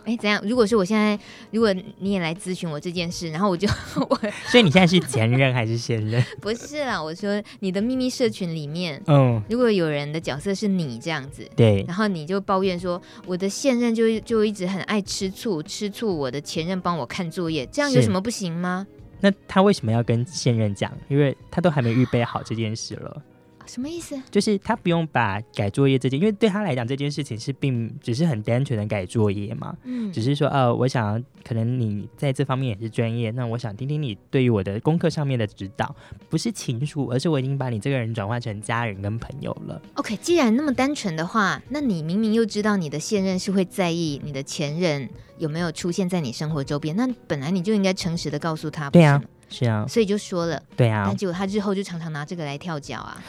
[0.04, 0.40] 哎，怎样？
[0.44, 1.18] 如果是我现在，
[1.50, 3.68] 如果你也来咨询我这件事，然后我就
[4.08, 4.16] 我
[4.46, 6.22] 所以你现在是前任还是现任？
[6.40, 18.86] 不是啦，我说你的秘密社群里面，嗯，如果有人的角色是你这样子，对，然后你就抱怨说我的现任就就一直很爱吃醋，吃醋我的前任帮我看作业，这样有什么不行吗？
[19.20, 20.92] 那他为什么要跟现任讲？
[21.08, 23.22] 因为他都还没预备好这件事了。
[23.68, 24.20] 什么意思？
[24.30, 29.76] 就是他不用把改作业这件，因为对他来讲这件事情是并只是很单纯的改作业嘛。
[29.84, 35.94] 嗯，只是说，呃，我想可能你在这方面也是专业，那我想听听你对于我的功课上面的指导，
[36.28, 39.80] 不是情书，而是我已经把你这个人转换成家人跟朋友了。
[39.94, 53.22] OK，既然那么单纯的话，那你明明又知道你的现任是会在意你的前任有没有出现在你生活周边，那本来你就应该诚实的告诉他，对啊，是啊，所以就说了，对啊，但结果他日后就常常拿这个来跳脚啊。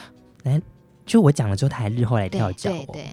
[0.44, 0.60] 哎，
[1.04, 2.70] 就我讲了之后，他还日后来跳脚。
[2.70, 3.06] 对对，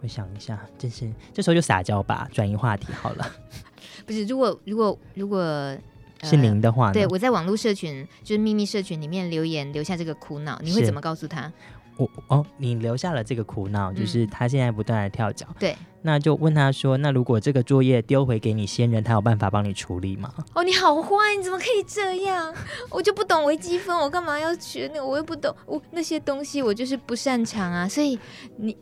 [0.00, 3.30] 我想一下，这是这时候就撒娇吧，转移话题好了。
[4.06, 5.80] 不是，如果如果如果、呃、
[6.22, 11.52] 是您的话，对我在网络社群，就是秘密社群里面留言，留下这个苦恼，你会怎么告诉他？
[11.96, 15.46] 我哦，你留下了这个苦恼，就是他现在不断的跳脚。
[15.58, 20.32] 对、嗯，那就问他说，那如果这个作业丢回给你先人，他有办法帮你处理吗？
[20.54, 22.54] 哦，你好坏，你怎么可以这样？
[22.90, 25.06] 我就不懂微积分，我干嘛要学那个？
[25.06, 28.18] 我又不懂，我那些东西我就是不擅长啊，所以
[28.56, 28.76] 你。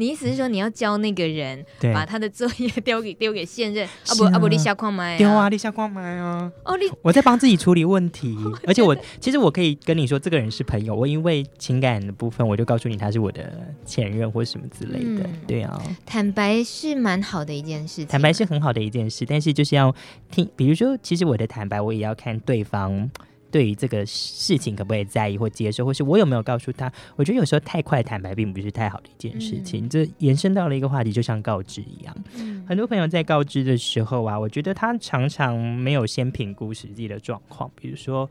[0.00, 3.86] 你意思是说你要教那个人把他的作业 丢给丢给现任？
[3.86, 6.50] 啊不啊不，立下矿买丢啊，立下矿买啊！
[6.64, 8.34] 哦，你我在帮自己处理问题，
[8.66, 13.52] 而且我其实我可以跟你说，这个人是朋友，我因为情感的部分，我就告诉你他是我的
[13.84, 15.28] 前任或什么之类的。
[15.46, 19.94] 对啊，坦白是蛮好的一件事情，坦白是很好的一件事，但是就是要
[20.30, 23.10] 听，比如说，其实我的坦白，我也要看对方。
[23.50, 26.90] 对于这个事情可不可以在意或接受，或是我有没有告诉他？
[27.16, 29.84] 我觉得有时候太快坦白并不是太好的一件事情。
[29.84, 32.16] 嗯、这延伸到了一个话题，就像告知一样。
[32.36, 37.70] 嗯、很多朋友在告知的时候啊，我觉得他常常没有先评估实际的状况。
[37.74, 38.28] 比如说，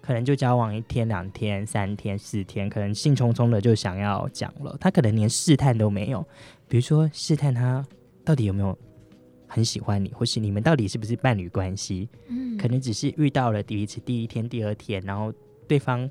[0.00, 6.26] 可能就交往一天、两天、三天、四天，可能兴冲冲的就想要讲了，他可能连试探都没有。
[6.68, 7.84] 比如说，试探他
[8.24, 8.78] 到底有没有。
[9.46, 12.08] 很喜欢你，或是你们到底是不是伴侣关系？
[12.28, 15.32] 嗯，可能只是遇到了第一次、第一天、第二天，然后
[15.66, 16.08] 对方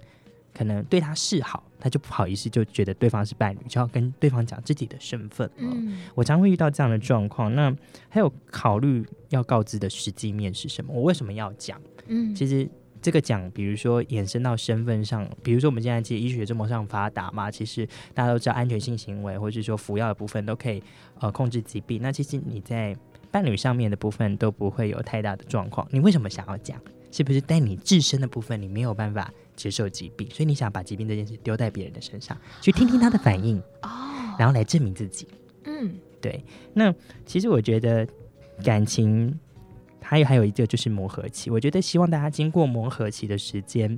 [0.54, 5.72] 可能对他示好，他就不好意思，就觉得对方是伴侣，就要跟对方讲自己的身份了。
[5.72, 7.54] 嗯，我常会遇到这样的状况。
[7.54, 7.76] 那
[8.10, 10.94] 还有考虑要告知的实际面是什么？
[10.94, 11.82] 我为什么要讲？
[12.08, 12.70] 嗯，其实。
[13.02, 20.82] 这个讲，比如说延伸到身份上，比如说我们现在其实医学这么上发达嘛，其实大家都知道安全性行为，或者是说服药的部分都可以
[21.20, 22.02] 呃控制疾病。
[22.02, 22.96] 那其实你在
[23.34, 25.88] 伴侣上面的部分都不会有太大的状况。
[25.90, 26.80] 你为什么想要讲？
[27.12, 35.28] 是不是在你自身的部分你没有办法接受疾病，所以你想把疾病这件事丢在别人的身上，去听听他的反应，哦，然后来证明自己。
[35.66, 36.44] 嗯，对。
[36.74, 36.94] 那
[37.26, 38.08] 其实我觉得
[38.64, 39.38] 感情。
[40.06, 43.98] 还有还有一个就是磨合期，我觉得希望大家经过磨合期的时间，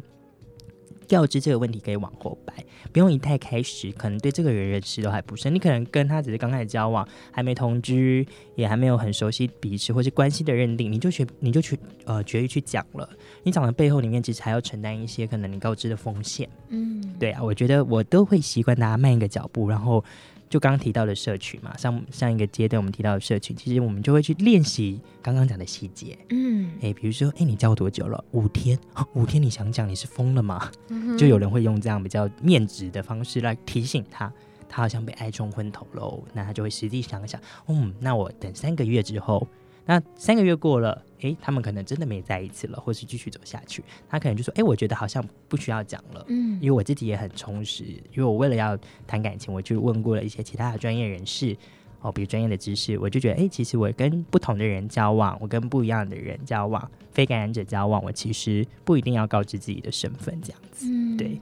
[1.06, 2.54] 告知这个问题可以往后摆，
[2.92, 13.10] 不用一太开始，可能对这个人认识都还不深，你可能跟他只是刚开始交往，还没同居，也还没有很熟悉彼此或是关系的认定，你就决你就去呃决意去讲了，
[13.44, 20.04] 你讲的背后里面其实还要承担一些可能你告知的风险，嗯，对啊，我觉得我都会习惯大家慢一个脚步，然后。
[20.50, 26.18] 就刚刚提到的社群嘛，上上一个阶段我们提到的社群，其实我们就会去练习刚刚讲的细节。
[26.30, 28.24] 嗯，哎，比如说，哎，你教我多久了？
[28.32, 28.80] 五天，
[29.14, 30.72] 五天，你想讲你是疯了吗？
[30.90, 34.32] 嗯、就有人会用这样比较面直的方式来提醒他，
[34.70, 36.24] 他好像被爱冲昏头喽。
[36.34, 39.48] 那他就会实际想一想，嗯，那我等三个月之后。
[39.86, 43.84] 那三个月过了，诶，他们可能真的没在一起了，或是继续走下去。
[44.10, 47.84] 他可能就说，诶，我觉得好像不需要讲了，嗯，因为我自己也很充实。
[47.84, 48.76] 因为我为了要
[49.06, 51.56] 谈感情，我去问过了一些其他的专业人士，
[52.02, 61.40] 哦，比如专业的知识，我就觉得，诶，其实我跟不同的人交往，我跟不一样的人交往，非感染者交往，我其实不一定要告知自己的身份，这样子，嗯、对，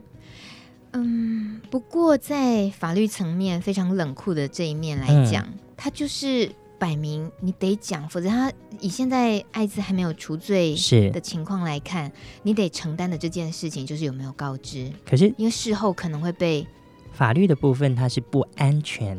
[0.92, 1.60] 嗯。
[1.70, 6.50] 不过在法律层面非常冷酷的这一面来讲，嗯、他就是。
[6.84, 12.12] 摆明你得讲，否则他以现在艾滋还没有除罪是的情况来看，
[12.42, 14.92] 你得承担的这件事情就是有没有告知。
[15.08, 16.66] 可是因为事后可能会被
[17.10, 19.18] 法律的部分，它是不安全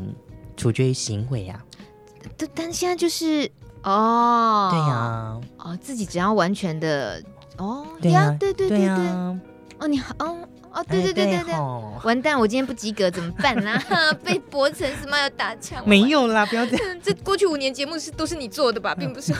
[0.56, 1.66] 处决于行为啊。
[2.38, 3.50] 但但现在就是
[3.82, 7.20] 哦，对呀、啊，哦，自己只要完全的
[7.58, 9.08] 哦，对呀、啊，对对对对，对，
[9.80, 10.14] 哦，你好。
[10.20, 10.38] 哦
[10.76, 11.54] 哦，对对对对对，
[12.04, 13.82] 完蛋，我今天不及格怎么办呢？
[14.24, 15.82] 被博成什么要打枪？
[15.88, 16.86] 没有啦，不要这样。
[17.02, 19.34] 这过去五年节目是都是你做的吧，并不是。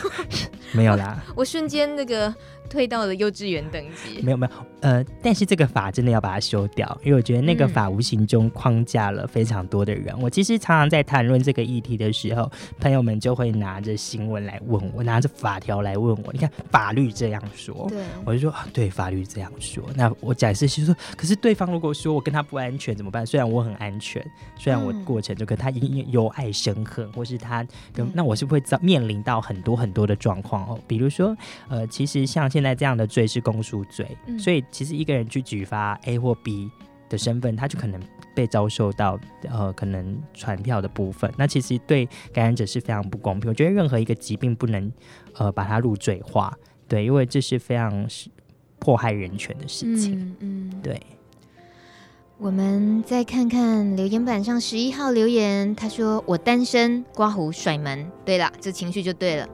[0.72, 2.34] 没有啦， 我瞬间那个。
[2.70, 4.52] 退到了幼稚园等级，没有没有，
[4.82, 10.14] 呃，但是这个法真的要把它修掉，因为我觉得那个法无形中框架了非常多的人。
[10.16, 16.34] 嗯、我其实常常在谈论这个议题的时候，朋友们就会拿着新闻来问我，拿着法条来问我。
[16.34, 19.84] 你看法律这样说，对，我就说对，法律这样说。
[19.96, 23.26] 那我假设是说，可是对方如果说我跟他不安全怎么办？
[23.26, 24.26] 虽然我很安全，
[24.58, 30.80] 虽然我过程就跟他因由爱生恨，或是他跟、嗯、那我是不是会遭面临到很多很多的状况哦？
[30.88, 31.38] 比如说，
[31.68, 32.50] 呃，其实像。
[32.56, 36.72] 现在这样的罪是公诉罪，嗯、所以其实一个人去举发 A 或 B，
[37.10, 38.02] 的身份，他就可能
[38.34, 41.30] 被遭受到呃可能传票的部分。
[41.38, 43.50] 那其实对感染者是非常不公平。
[43.50, 44.90] 我觉得任何一个疾病不能
[45.34, 48.08] 呃把它入罪化，对，因为这是非常
[48.80, 50.18] 迫害人权的事情。
[50.40, 50.98] 嗯，嗯对。
[52.38, 59.50] 我们再看看留言板上十一号留言，他说：“我单身，刮胡甩门。”对了，这情绪就对了。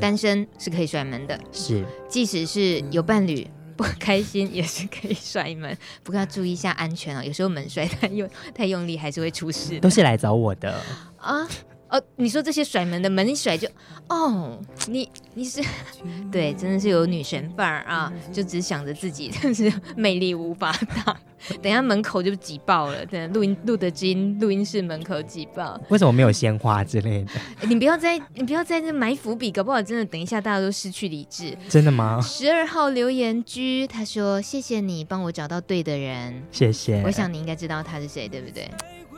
[0.00, 3.46] 单身是可以甩门的，是，即使是有伴侣。
[3.74, 7.24] 不开心也是可以甩门，不过要注意一下安全哦。
[7.24, 9.80] 有时候门摔太用 太用力，还是会出事。
[9.80, 10.78] 都是来找我的
[11.16, 11.48] 啊。
[11.92, 13.68] 哦，你说这些甩门的门一甩就，
[14.08, 15.62] 哦，你你是，
[16.32, 20.72] 对，真的是有女神范儿啊，就只想着自己， 但是魅力无法
[21.04, 21.14] 挡。
[21.60, 25.78] 等一下门口就挤爆了，等录音录的知音录音室门口挤爆。
[25.90, 27.32] 为什么没有鲜花之类的？
[27.68, 31.54] 你不要在你不要在这埋伏笔，搞不好真的等一下大家都失去理智。
[31.68, 32.20] 真的吗？
[32.22, 37.02] 十二号留言居他说：“谢谢你帮我找到对的人。”谢谢。
[37.02, 38.70] 我想你应该知道他是谁，对不对？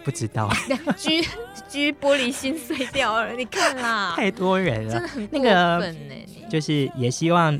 [0.05, 0.51] 不知道，
[0.99, 1.25] 居
[1.69, 6.15] 居玻璃心碎掉了，你看啦，太多人了，真的很过分呢。
[6.15, 7.59] 那个、就是也希望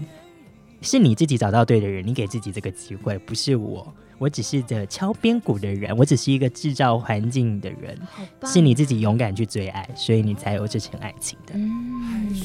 [0.83, 7.99] 是你自己找到对的人，你给自己这个机会，不是我，我只是这敲边鼓的人，我只是一个制造环境的人，
[8.45, 11.55] 是你自己勇敢去追爱，所以你才有这层爱情的。
[11.55, 12.37] 嗯，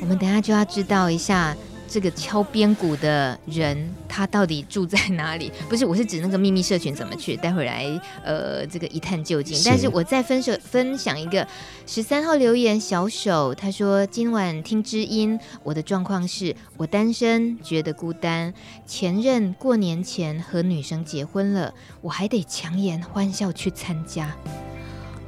[0.00, 1.56] 我们等下就要知道一下。
[1.88, 5.50] 这个敲边鼓的人，他到底住在哪里？
[5.68, 7.34] 不是，我是指那个秘密社群怎么去？
[7.36, 7.86] 待会儿来，
[8.22, 9.56] 呃，这个一探究竟。
[9.56, 11.46] 是但是我再分手分享一个
[11.86, 18.52] 十三号留言，小手他说今晚听知音，我的状况是我单身，觉得孤单，
[18.86, 21.72] 前任过年前和女生结婚了，
[22.02, 24.36] 我还得强颜欢笑去参加。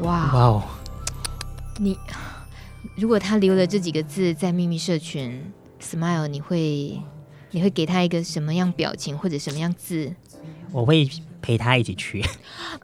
[0.01, 0.63] 哇哇哦！
[1.79, 1.97] 你
[2.97, 5.43] 如果他留了这几个字在秘密社群。
[5.81, 7.01] Smile，你会
[7.51, 10.15] 你会给他一个什么样表情或者什么样字？
[10.73, 11.09] 我会
[11.43, 12.25] 陪他一起去，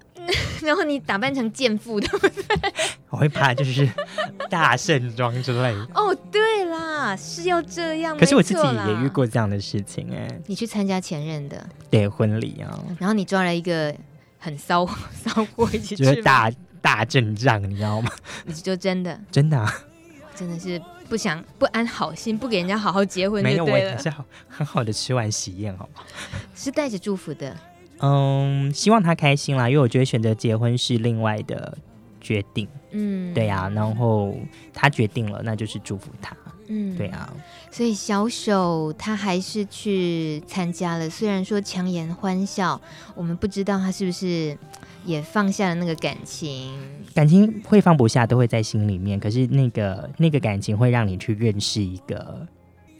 [0.62, 2.72] 然后你打扮成贱妇，对不对？
[3.10, 3.88] 我会怕就是
[4.50, 5.72] 大盛装之类。
[5.94, 8.16] 哦，对啦，是要这样。
[8.18, 10.28] 可是我自己也遇过这样的事情哎。
[10.46, 13.94] 你去参加前任的对婚礼啊，然后你抓了一个
[14.38, 16.50] 很骚骚货一起去，就是大
[16.82, 18.10] 大阵仗，你知道吗？
[18.44, 19.72] 你就真的真的啊，
[20.34, 20.80] 真的是。
[21.08, 23.42] 不想不安好心，不给人家好好结婚。
[23.42, 26.04] 没有，我也是好很好的吃完喜宴，好不好？
[26.54, 27.56] 是带着祝福的。
[27.98, 31.76] 嗯，希望他开心啦，因为我觉得选择结婚是另外的
[32.20, 32.68] 决定。
[32.90, 34.36] 嗯，对呀、啊，然后
[34.72, 36.36] 他决定了，那就是祝福他。
[36.68, 37.32] 嗯，对啊。
[37.70, 42.80] 所以小手他还是去参加了，虽然说强颜欢笑，
[43.14, 44.56] 我们不知道他是不是。
[45.06, 46.74] 也放下了那个感情，
[47.14, 49.18] 感情会放不下，都会在心里面。
[49.18, 52.44] 可是那个那个感情会让你去认识一个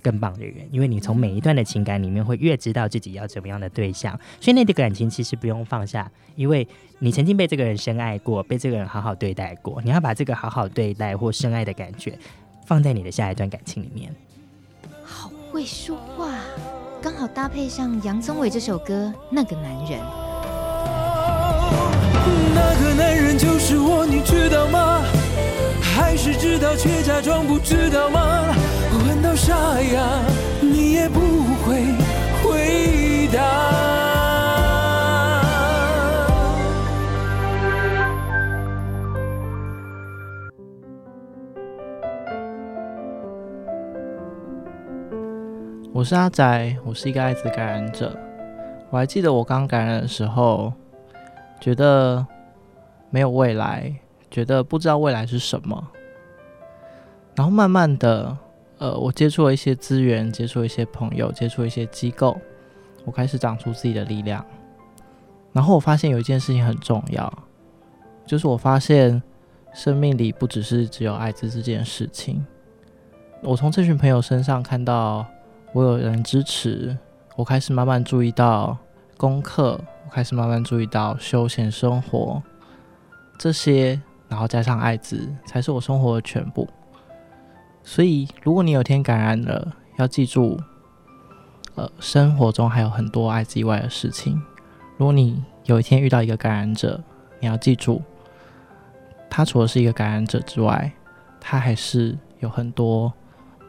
[0.01, 4.19] 更棒的人，因为你从每一段的情感里面会越知道自己要怎么样的对象。
[4.41, 6.67] 所以那个感情其实不用放下，因为
[7.01, 9.83] 你曾经被这个人深爱过，被这个人好好对待过。
[9.83, 12.17] 你要把这个好好对待或深爱的感觉
[12.65, 14.15] 放在你的下一段感情里面。
[15.05, 16.39] 好会说话，
[17.03, 20.01] 刚好搭配上杨宗纬这首歌《那个男人》。
[22.69, 25.05] 那个男人就是我，你知道吗？
[25.81, 28.53] 还是知道却假装不知道吗？
[29.07, 30.21] 问到沙哑，
[30.61, 31.21] 你也不
[31.63, 31.85] 会
[32.43, 33.41] 回答。
[45.93, 48.13] 我是阿仔，我是一个艾滋感染者。
[48.91, 50.73] 我还记得我刚感染的时候，
[51.61, 52.27] 觉得。
[53.11, 53.95] 没有未来，
[54.31, 55.89] 觉得不知道未来是什么。
[57.35, 58.37] 然后慢慢的，
[58.79, 62.37] 呃，我接触了一些资源，接触一些朋友，接触一些机构，
[63.05, 64.45] 我开始长出自己的力量。
[65.53, 67.33] 然后我发现有一件事情很重要，
[68.27, 69.23] 就是我发现
[69.73, 72.45] 生命里不只是只有艾滋这件事情。
[73.43, 75.25] 我从这群朋友身上看到
[75.73, 76.97] 我有人支持，
[77.37, 78.77] 我开始慢慢注意到
[79.19, 82.43] 功课，我开始慢慢注意到休闲生活。
[83.39, 86.69] 这些，然后加上艾滋，才是我生活的全部。
[87.83, 90.61] 所以，如果你有天感染了，要记住，
[91.75, 94.41] 呃，生活中还有很多艾滋以外的事情。
[94.97, 97.03] 如果你有一天遇到一个感染者，
[97.39, 98.03] 你要记住，
[99.31, 100.91] 他除了是一个感染者之外，
[101.41, 103.13] 他还是有很多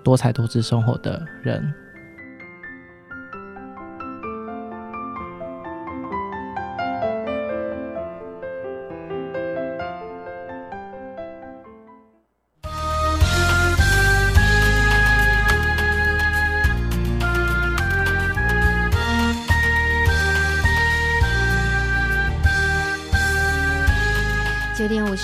[0.03, 1.73] 多彩多姿生活的人。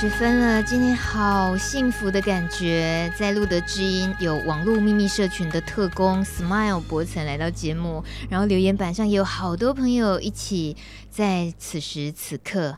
[0.04, 3.10] 十分了，今天好幸福的感觉。
[3.18, 10.76] 在路德知音有网络秘密社群的特工 Smile 博层来到节目，然后留言板上也有好多朋友一起
[11.10, 12.78] 在此时此刻，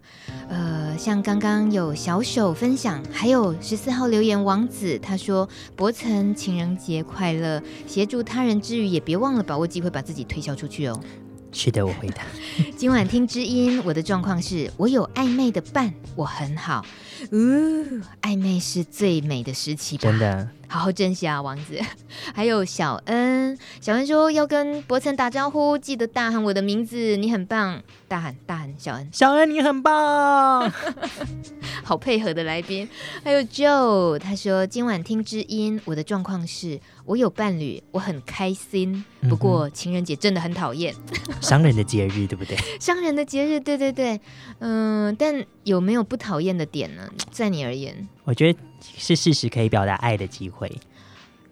[0.50, 11.02] 呃，像刚刚有小手分享，还有十四号留言王子他说：“博层情人节快乐，协助他人之余也别忘了把握机会把自己推销出去哦。”
[11.56, 12.22] 是的，我回答。
[12.76, 16.86] 今晚听知音，我的状况是我有暧昧的伴，我很好。
[17.32, 17.38] 呜，
[18.22, 20.02] 暧昧是最美的时期吧？
[20.04, 21.80] 真的，好好珍惜啊，王子。
[22.36, 30.70] 还有小恩，小恩说要跟博岑打招呼，记得大喊我的名字，你很棒，大喊大喊，小恩，小恩你很棒，
[31.82, 32.90] 好配合的来宾。
[33.24, 39.06] 还有 Joe，他说今晚听知音，我的状况是我有伴侣，我很开心。
[39.30, 40.94] 不过情人节真的很讨厌，
[41.40, 42.58] 商人的节日，对不对？
[42.82, 44.20] 商人的节日，对对对，
[44.60, 47.10] 嗯、呃，但有没有不讨厌的点呢？
[47.32, 50.68] 在你而言，我觉得是事实可以表达爱的机会。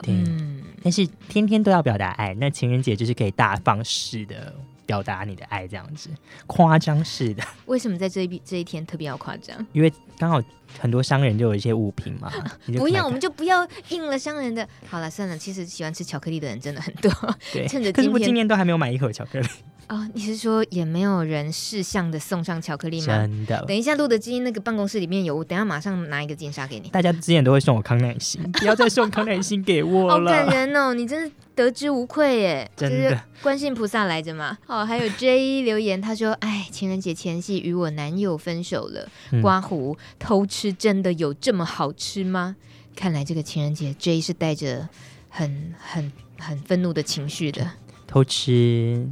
[0.01, 4.53] 对，嗯，但是天天都要表达爱，那情人节就是可以大方式的
[4.85, 6.09] 表达你的爱，这样子
[6.45, 7.43] 夸张式的。
[7.67, 9.65] 为什么在这一这一天特别要夸张？
[9.71, 10.41] 因为刚好
[10.77, 12.29] 很多商人就有一些物品嘛。
[12.77, 14.67] 不要，我们就不要应了商人的。
[14.89, 17.09] 好了，算了，其实喜欢吃巧克力的人真的很多。
[17.53, 19.47] 对，趁着今天，可是我今年都还没有买一盒巧克力。
[19.89, 23.07] 哦，你是说也没有人识相的送上巧克力吗？
[23.17, 23.63] 真的。
[23.67, 26.89] 等一下，露德基因那个办公室里面有，我等一下马上拿一个金沙给你。
[26.89, 30.31] 大家之前都会送我康乃馨， 不要再送康乃馨给我了。
[30.31, 32.71] 好感人哦，你真是得之无愧耶！
[32.75, 34.57] 真的，观世菩萨来着嘛。
[34.67, 39.07] 哦，还有 J 留言，他说：“哎，情人节前夕与我男友分手了。
[39.41, 42.55] 刮胡偷吃真的有这么好吃吗？
[42.95, 44.87] 看来这个情人节 J 是带着
[45.29, 47.69] 很很很愤怒的情绪的。
[48.07, 49.07] 偷吃。”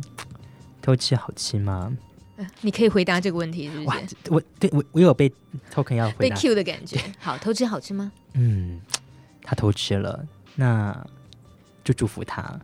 [0.82, 1.96] 偷吃好吃吗？
[2.62, 4.16] 你可以回答这个问题，是不是？
[4.30, 5.32] 我对我我有被
[5.72, 7.00] token 要回答被 Q 的感觉。
[7.20, 8.12] 好，偷吃好吃吗？
[8.34, 8.82] 嗯，
[9.44, 11.06] 他偷吃了，那
[11.84, 12.60] 就祝福他。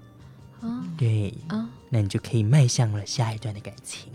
[0.62, 4.12] 哦，对，哦，那你就可以迈向了下一段的感情。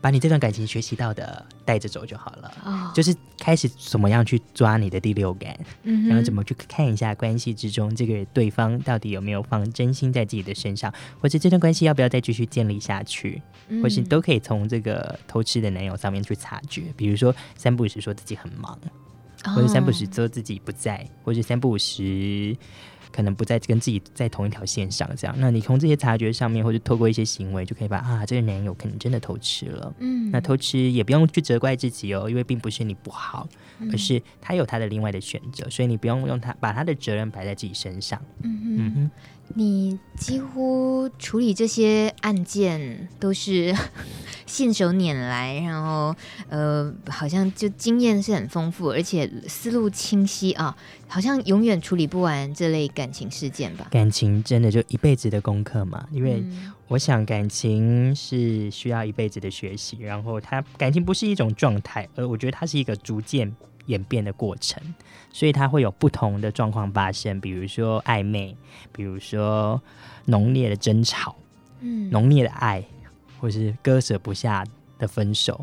[0.00, 18.78] 把你这段感情学习到的带着走就好了，哦，就是开始怎么样去抓你的第六感，嗯，然后怎么去看一下关系之中这个对方到底有没有放真心在自己的身上，或者这段关系要不要再继续建立下去，嗯，或是都可以从这个偷吃的男友上面去察觉，比如说三不五时说自己很忙，
[19.44, 22.56] 哦，或者三不五时说自己不在，或者三不五时。
[23.16, 29.94] 可能不再跟自己在同一条线上，这样，那你从这些察觉上面，或者透过一些行为，就可以把啊，这个男友可能真的偷吃了。
[30.00, 33.48] 嗯，那偷吃也不用去责怪自己哦，因为并不是你不好，
[33.78, 38.20] 嗯、而是他有他的另外的选择，所以你不用用他把他的责任摆在自己身上。
[38.42, 39.10] 嗯哼，嗯哼，
[39.54, 43.74] 你几乎处理这些案件都是
[44.46, 46.14] 信手拈来，然后
[46.48, 50.76] 呃，好像就经验是很丰富，而且思路清晰啊。
[51.08, 53.86] 好像永远处理不完这类感情事件吧？
[53.90, 56.06] 感情真的就一辈子的功课嘛？
[56.10, 56.44] 因为
[56.88, 63.54] 我想感情是需要一辈子的学习，然后它感情不是一种状态，而我觉得它是一个逐渐
[63.86, 64.82] 演变的过程，
[65.36, 68.56] 所以它会有不同的状况发生，比如说暧昧，
[68.90, 69.78] 比如说
[70.24, 71.36] 浓烈的争吵，
[71.80, 72.82] 嗯，浓烈的爱，
[73.38, 74.64] 或是割舍不下
[74.98, 75.62] 的分手，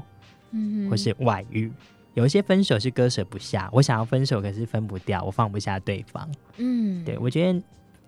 [0.52, 1.72] 嗯，或是外遇。
[2.14, 6.30] 有一些分手是割舍不下，我想要分手，可是分不掉，我放不下对方。
[6.58, 7.60] 嗯，对，我觉得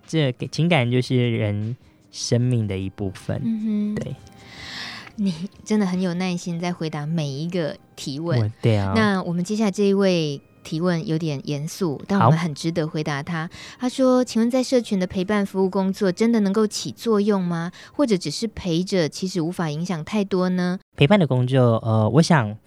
[0.05, 1.75] 这情感就是人
[2.11, 3.41] 生命的一部分。
[3.43, 4.15] 嗯，对，
[5.15, 8.53] 你真的很有耐心在回答每一个提问。
[8.61, 13.49] 对啊，那我们接下来这一位提问有点严肃，但我们很值得回答他。
[13.79, 17.71] 他说：“请问在社群的陪伴服务工作真的能够起作用吗？
[17.93, 22.57] 或者只是陪着，其实无法影响太多呢？”陪伴的工作，呃，我想。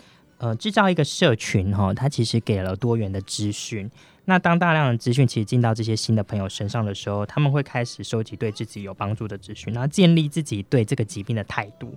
[0.40, 3.90] 呃，制造一个社群哈，它其实给了多元的资讯。
[4.26, 11.92] 那当大量的资讯其实进到这些新的朋友身上的时候，他们会开始收集对自己有帮助的资讯，然后建立自己对这个疾病的态度。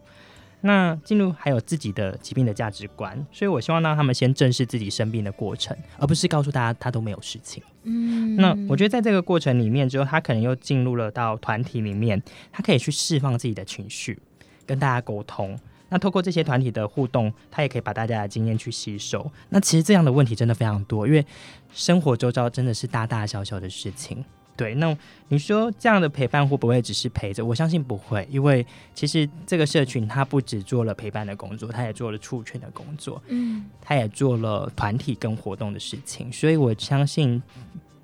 [0.62, 3.26] 那进入还有自己的疾病的价值观。
[3.32, 7.62] 所以我希望让他们先正视自己生病的过程，而不是告诉大家他都没有事情。
[7.84, 14.20] 嗯，那我觉得在这个过程里面之后，他可能又进入了到团体里面，他可以去释放自己的情绪，
[14.66, 15.58] 跟大家沟通。
[15.90, 19.30] 那透过这些团体的互动，他也可以把大家的经验去吸收。
[19.50, 21.26] 那其实这样的问题真的非常多，因为
[21.74, 24.24] 生活周遭真的是大大小小的事情。
[24.56, 24.96] 对，那
[25.30, 27.44] 你说这样的陪伴会不会只是陪着？
[27.44, 36.32] 我相信不会，因为其实这个社群它不只做了陪伴的工作，它也做了促权的工作，嗯，它也做了团体跟活动的事情。
[36.32, 37.42] 所以我相信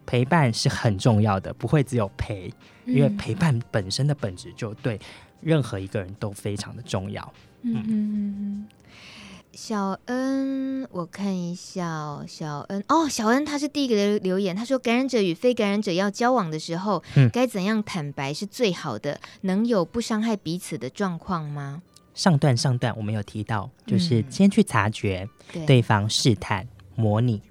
[0.05, 2.51] 陪伴是很重要的，不会只有陪，
[2.85, 4.99] 因为陪伴本身的本质就对
[5.41, 7.33] 任何一个人都非常的重要。
[7.63, 8.67] 嗯嗯嗯，
[9.59, 19.19] 小恩，我看一下哦，小恩哦，小恩他是第一个留言，他说感染者与非感染者要交往的时候，嗯，该怎样坦白是最好的？
[19.41, 21.81] 能有不伤害彼此的状况吗？
[22.13, 25.27] 上段上段我们有提到，就是先去察觉
[25.65, 27.41] 对方试探、嗯、模拟，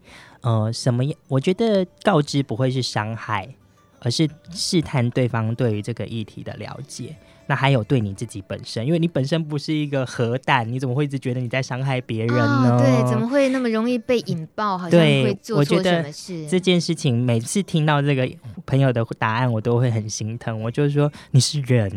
[0.43, 1.03] 呃，什么？
[1.27, 3.53] 我觉得告知不会是伤害，
[3.99, 7.17] 而是试探对方对于这个议题的了解。
[7.49, 12.77] 那还有对你自己本身，因为你本身不是一个核弹，你怎么会一直觉得你在伤害别人呢？
[12.77, 12.79] 哦？
[12.79, 14.77] 对，怎么会那么容易被引爆？
[14.77, 16.49] 好像会做错什么事？
[16.49, 18.29] 这件事情每次听到这个
[18.67, 20.61] 朋友的答案，我都会很心疼。
[20.61, 21.89] 我就是说，你是人，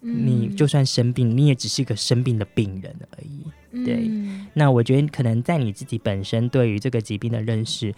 [0.00, 3.84] 嗯、你就算生病，你也只是一个生病的病人而已。
[3.84, 7.94] 对，嗯、那我觉得可能在你自己本身对于这个疾病的认识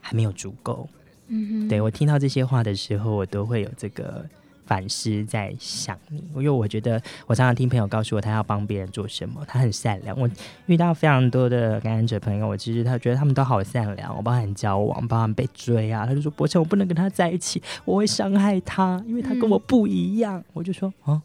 [0.00, 0.88] 还没有足够。
[1.26, 4.24] 嗯哼，对，我听到这些话的时候，我都会有这个。
[4.70, 10.16] 反思在想你，因为我觉得我常常听朋友告诉我，他要帮别人做什么，他很善良。
[10.16, 10.30] 我
[10.66, 14.16] 遇到非常多的感染者朋友，我其实他觉得他们都好善良。
[14.16, 20.38] 我帮他们交往，帮他们被追啊，他就说：“柏成，我不能跟他在一起，我会伤害他，因为他跟我不一样。
[20.38, 21.20] 嗯”我就说：“啊，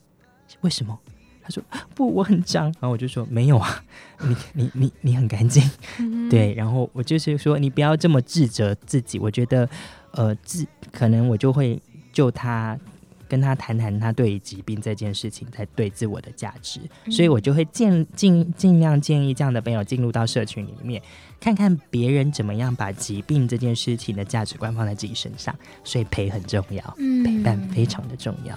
[0.62, 0.98] 为什么？”
[1.46, 3.84] 他说：“不，我很脏。”然后我就说：“没有啊，
[4.24, 5.62] 你你你你很干净。
[6.00, 9.20] 嗯”对，然后我就是说，你不要这么自责自己。
[9.20, 9.70] 我觉得，
[10.14, 11.80] 呃，自可能我就会
[12.12, 12.76] 救他。
[13.28, 21.02] 跟他谈谈他对于疾病这件事情在对自我的价值，嗯、所以我就会建尽尽量建议这样的朋友进入到社群里面，
[21.40, 25.56] 看看别人怎么样把疾病这件事情的价值观放在自己身上。
[25.84, 28.56] 所以陪很重要，嗯、陪伴非常的重要。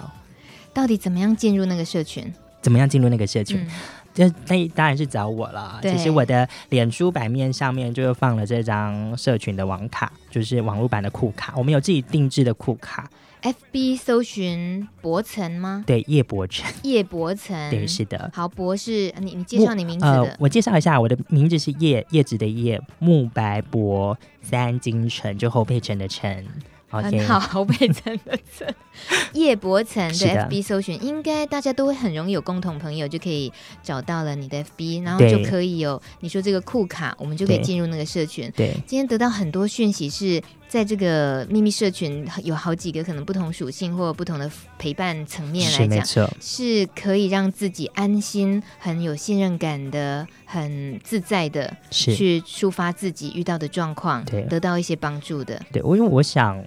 [0.73, 2.31] 到底怎么样进入那个社群？
[2.61, 3.65] 怎么样进入那个社群？
[4.13, 5.79] 这、嗯、那当然是找我了。
[5.81, 11.53] 其实我的脸书版面上面就放了这张社群的网卡，就是网络版的库卡。
[11.55, 13.09] 我们有自己定制的库卡。
[13.41, 15.83] FB 搜寻柏成吗？
[15.87, 16.69] 对，叶柏成。
[16.83, 18.29] 叶柏成，对，是的。
[18.33, 20.23] 好，博士，你你介绍你名字的。
[20.23, 26.45] 呃，我介绍一下，我的名字是叶叶子的叶，木白博，三金城，就侯佩岑的岑。
[26.91, 27.19] Okay.
[27.19, 28.75] 很好，侯佩岑的岑，
[29.33, 38.51] 叶柏成的 FB 搜寻，应该大家都会很容易有共同朋友，就可以找到了你的 FB，然后就可以有你说这个酷卡，我们就可以进入那个社群。
[38.55, 40.41] 对，今天得到很多讯息是。
[40.69, 55.59] 在这个秘密社群有好几个可能不同属性或不同的陪伴层面来讲，是可以让自己安心、很有信任感的、很自在的去抒发自己遇到的状况，对，得到一些帮助的。
[55.71, 56.63] 对，我因为我想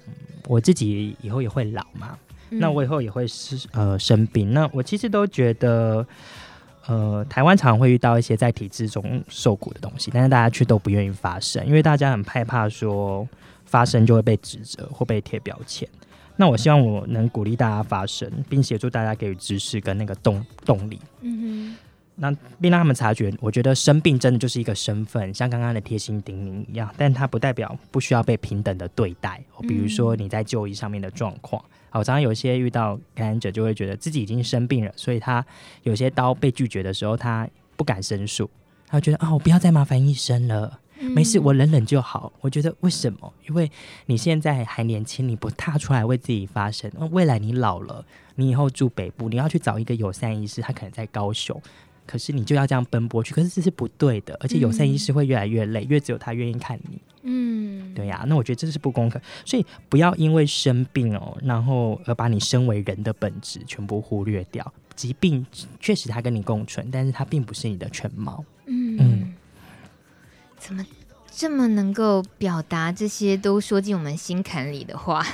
[0.49, 2.19] 我自己以后也会老嘛，
[2.51, 6.05] 嗯、那我以后也会是呃生病，那我其实都觉得
[6.89, 13.29] 呃台湾常会遇到一些在体制中受苦的东西，但是大家却都不愿意发声，因为大家很害怕说。
[13.73, 15.89] 发声就会被指责或被贴标签。
[16.37, 21.01] 那我希望我能鼓励大家发声，并协助大家给予知识跟那个动动力。
[21.23, 21.77] 嗯哼。
[22.15, 29.43] 那并让他们察觉，我觉得生病真的就是一个身份，像刚刚的贴心叮咛一样，但它不代表不需要被平等的对待。
[29.67, 35.45] 比如说你在就医上面的状况，好，常常有一些遇到感染者就会觉得自己已经生病了，所以他
[35.85, 38.49] 有些刀被拒绝的时候，他不敢申诉，
[38.87, 40.81] 他觉得啊，我不要再麻烦医生了。
[41.11, 42.33] 没事，我忍忍就好。
[42.41, 43.33] 我觉得为什么？
[43.49, 43.71] 因为
[44.07, 48.05] 你现在还年轻，你不踏出来为自己发声，那未来你老了，
[48.37, 51.61] 你以后住北部，你要去找一个友善医师，他可能在高雄，
[52.07, 54.37] 可是你就要这样奔波去，可是这是不对的。
[54.41, 57.01] 而且友善医师会越来越累，越只有他愿意看你。
[57.23, 58.25] 嗯，对呀。
[58.27, 64.73] 那我觉得这是不公平，所以不要因为生病哦，然后而把你身为人的本质全部忽略掉。
[64.95, 65.45] 疾病
[65.81, 68.45] 确实它跟你共存，但是它并不是你的全貌。
[68.67, 68.97] 嗯。
[69.01, 69.35] 嗯
[70.65, 70.87] 怎么
[71.35, 75.27] 这么能够表达这些都说进我们心坎里的话，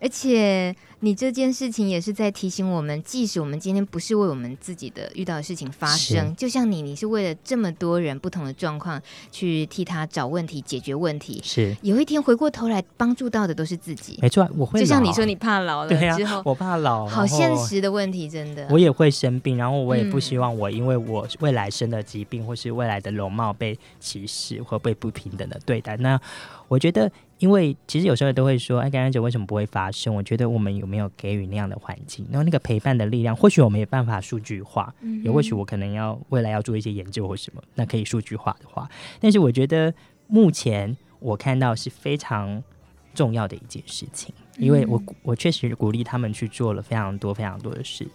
[0.00, 0.74] 而且。
[1.04, 9.02] 你这件事情也是在提醒我们，即使我们今天不是为我们自己的遇到的事情发生，就像你，你是为了这么多人不同的状况
[9.32, 11.40] 去替他找问题、解决问题。
[11.42, 14.16] 是，有一天回过头来帮助到的都是自己。
[14.22, 14.78] 没错，我会。
[14.78, 18.68] 就像你说，你怕老了之后，对啊，我怕老，好现实的问题，真的。
[18.70, 25.96] 我也会生病，然后我也不希望我因为我未来生的疾病或是未来的容貌被歧视或被不平等的对待。
[25.96, 26.20] 那
[26.68, 27.10] 我觉得。
[27.42, 30.14] 因为其实有时候都会说，哎，感染者为什么不会发生？
[30.14, 38.88] 我觉得我们有没有给予那样的环境，然后那个陪伴的力量，或许我没办法数据化，嗯、也或许我可能要未来要做一些研究或什么，那可以数据化的话。
[39.18, 39.92] 但是我觉得
[40.28, 42.62] 目前我看到是非常
[43.12, 48.06] 重要的一件事情，因为我我确实鼓励他们去做了非常多非常多的事。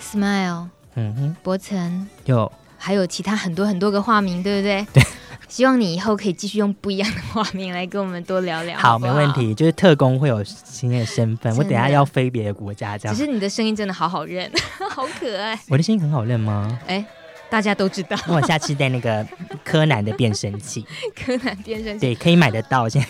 [0.00, 0.66] Smile，
[0.96, 4.84] 嗯哼，博成有，还有其他很多很多个化名，对不对？
[4.92, 5.02] 对。
[5.48, 8.76] 希望你以后可以继续用不一样的画面来跟我们多聊聊。
[8.78, 9.54] 好，好，好，没问题。
[9.54, 13.16] 就是特工会有新的身份，我等下要飞别的国家，这样。
[13.16, 14.50] 只是你的声音真的好好认，
[14.90, 15.58] 好可爱。
[15.68, 16.78] 我的声音很好认吗？
[16.86, 17.04] 哎，
[17.50, 18.16] 大家都知道。
[18.26, 19.26] 那 我下次带那个
[19.64, 20.84] 柯南的变声器，
[21.14, 22.88] 柯南变声器，对，可以买得到。
[22.88, 23.08] 现在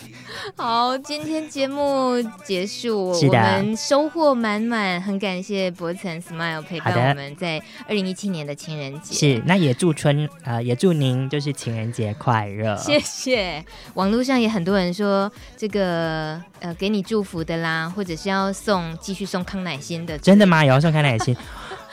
[0.55, 9.15] 好，今天节目结束，我们收获满满，很感谢博成 Smile 陪伴我们在二零一七年的情人节。
[9.15, 12.75] 是，那也祝春呃，也祝您就是情人节快乐。
[12.77, 13.63] 谢谢。
[13.93, 20.63] 网络上也很多人说这个呃，给你祝福的啦，或者是要送继续送康乃馨的，真的吗？
[20.63, 21.35] 也要送康乃馨？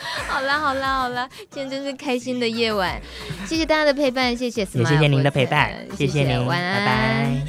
[0.29, 3.01] 好啦好啦好啦，今天真是开心的夜晚，
[3.47, 7.43] 谢谢大家的陪伴，谢谢也谢谢您的陪伴，谢谢您，晚安，拜拜。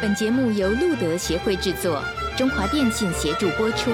[0.00, 2.02] 本节目由路德协会制作，
[2.36, 3.90] 中华电信协助播出。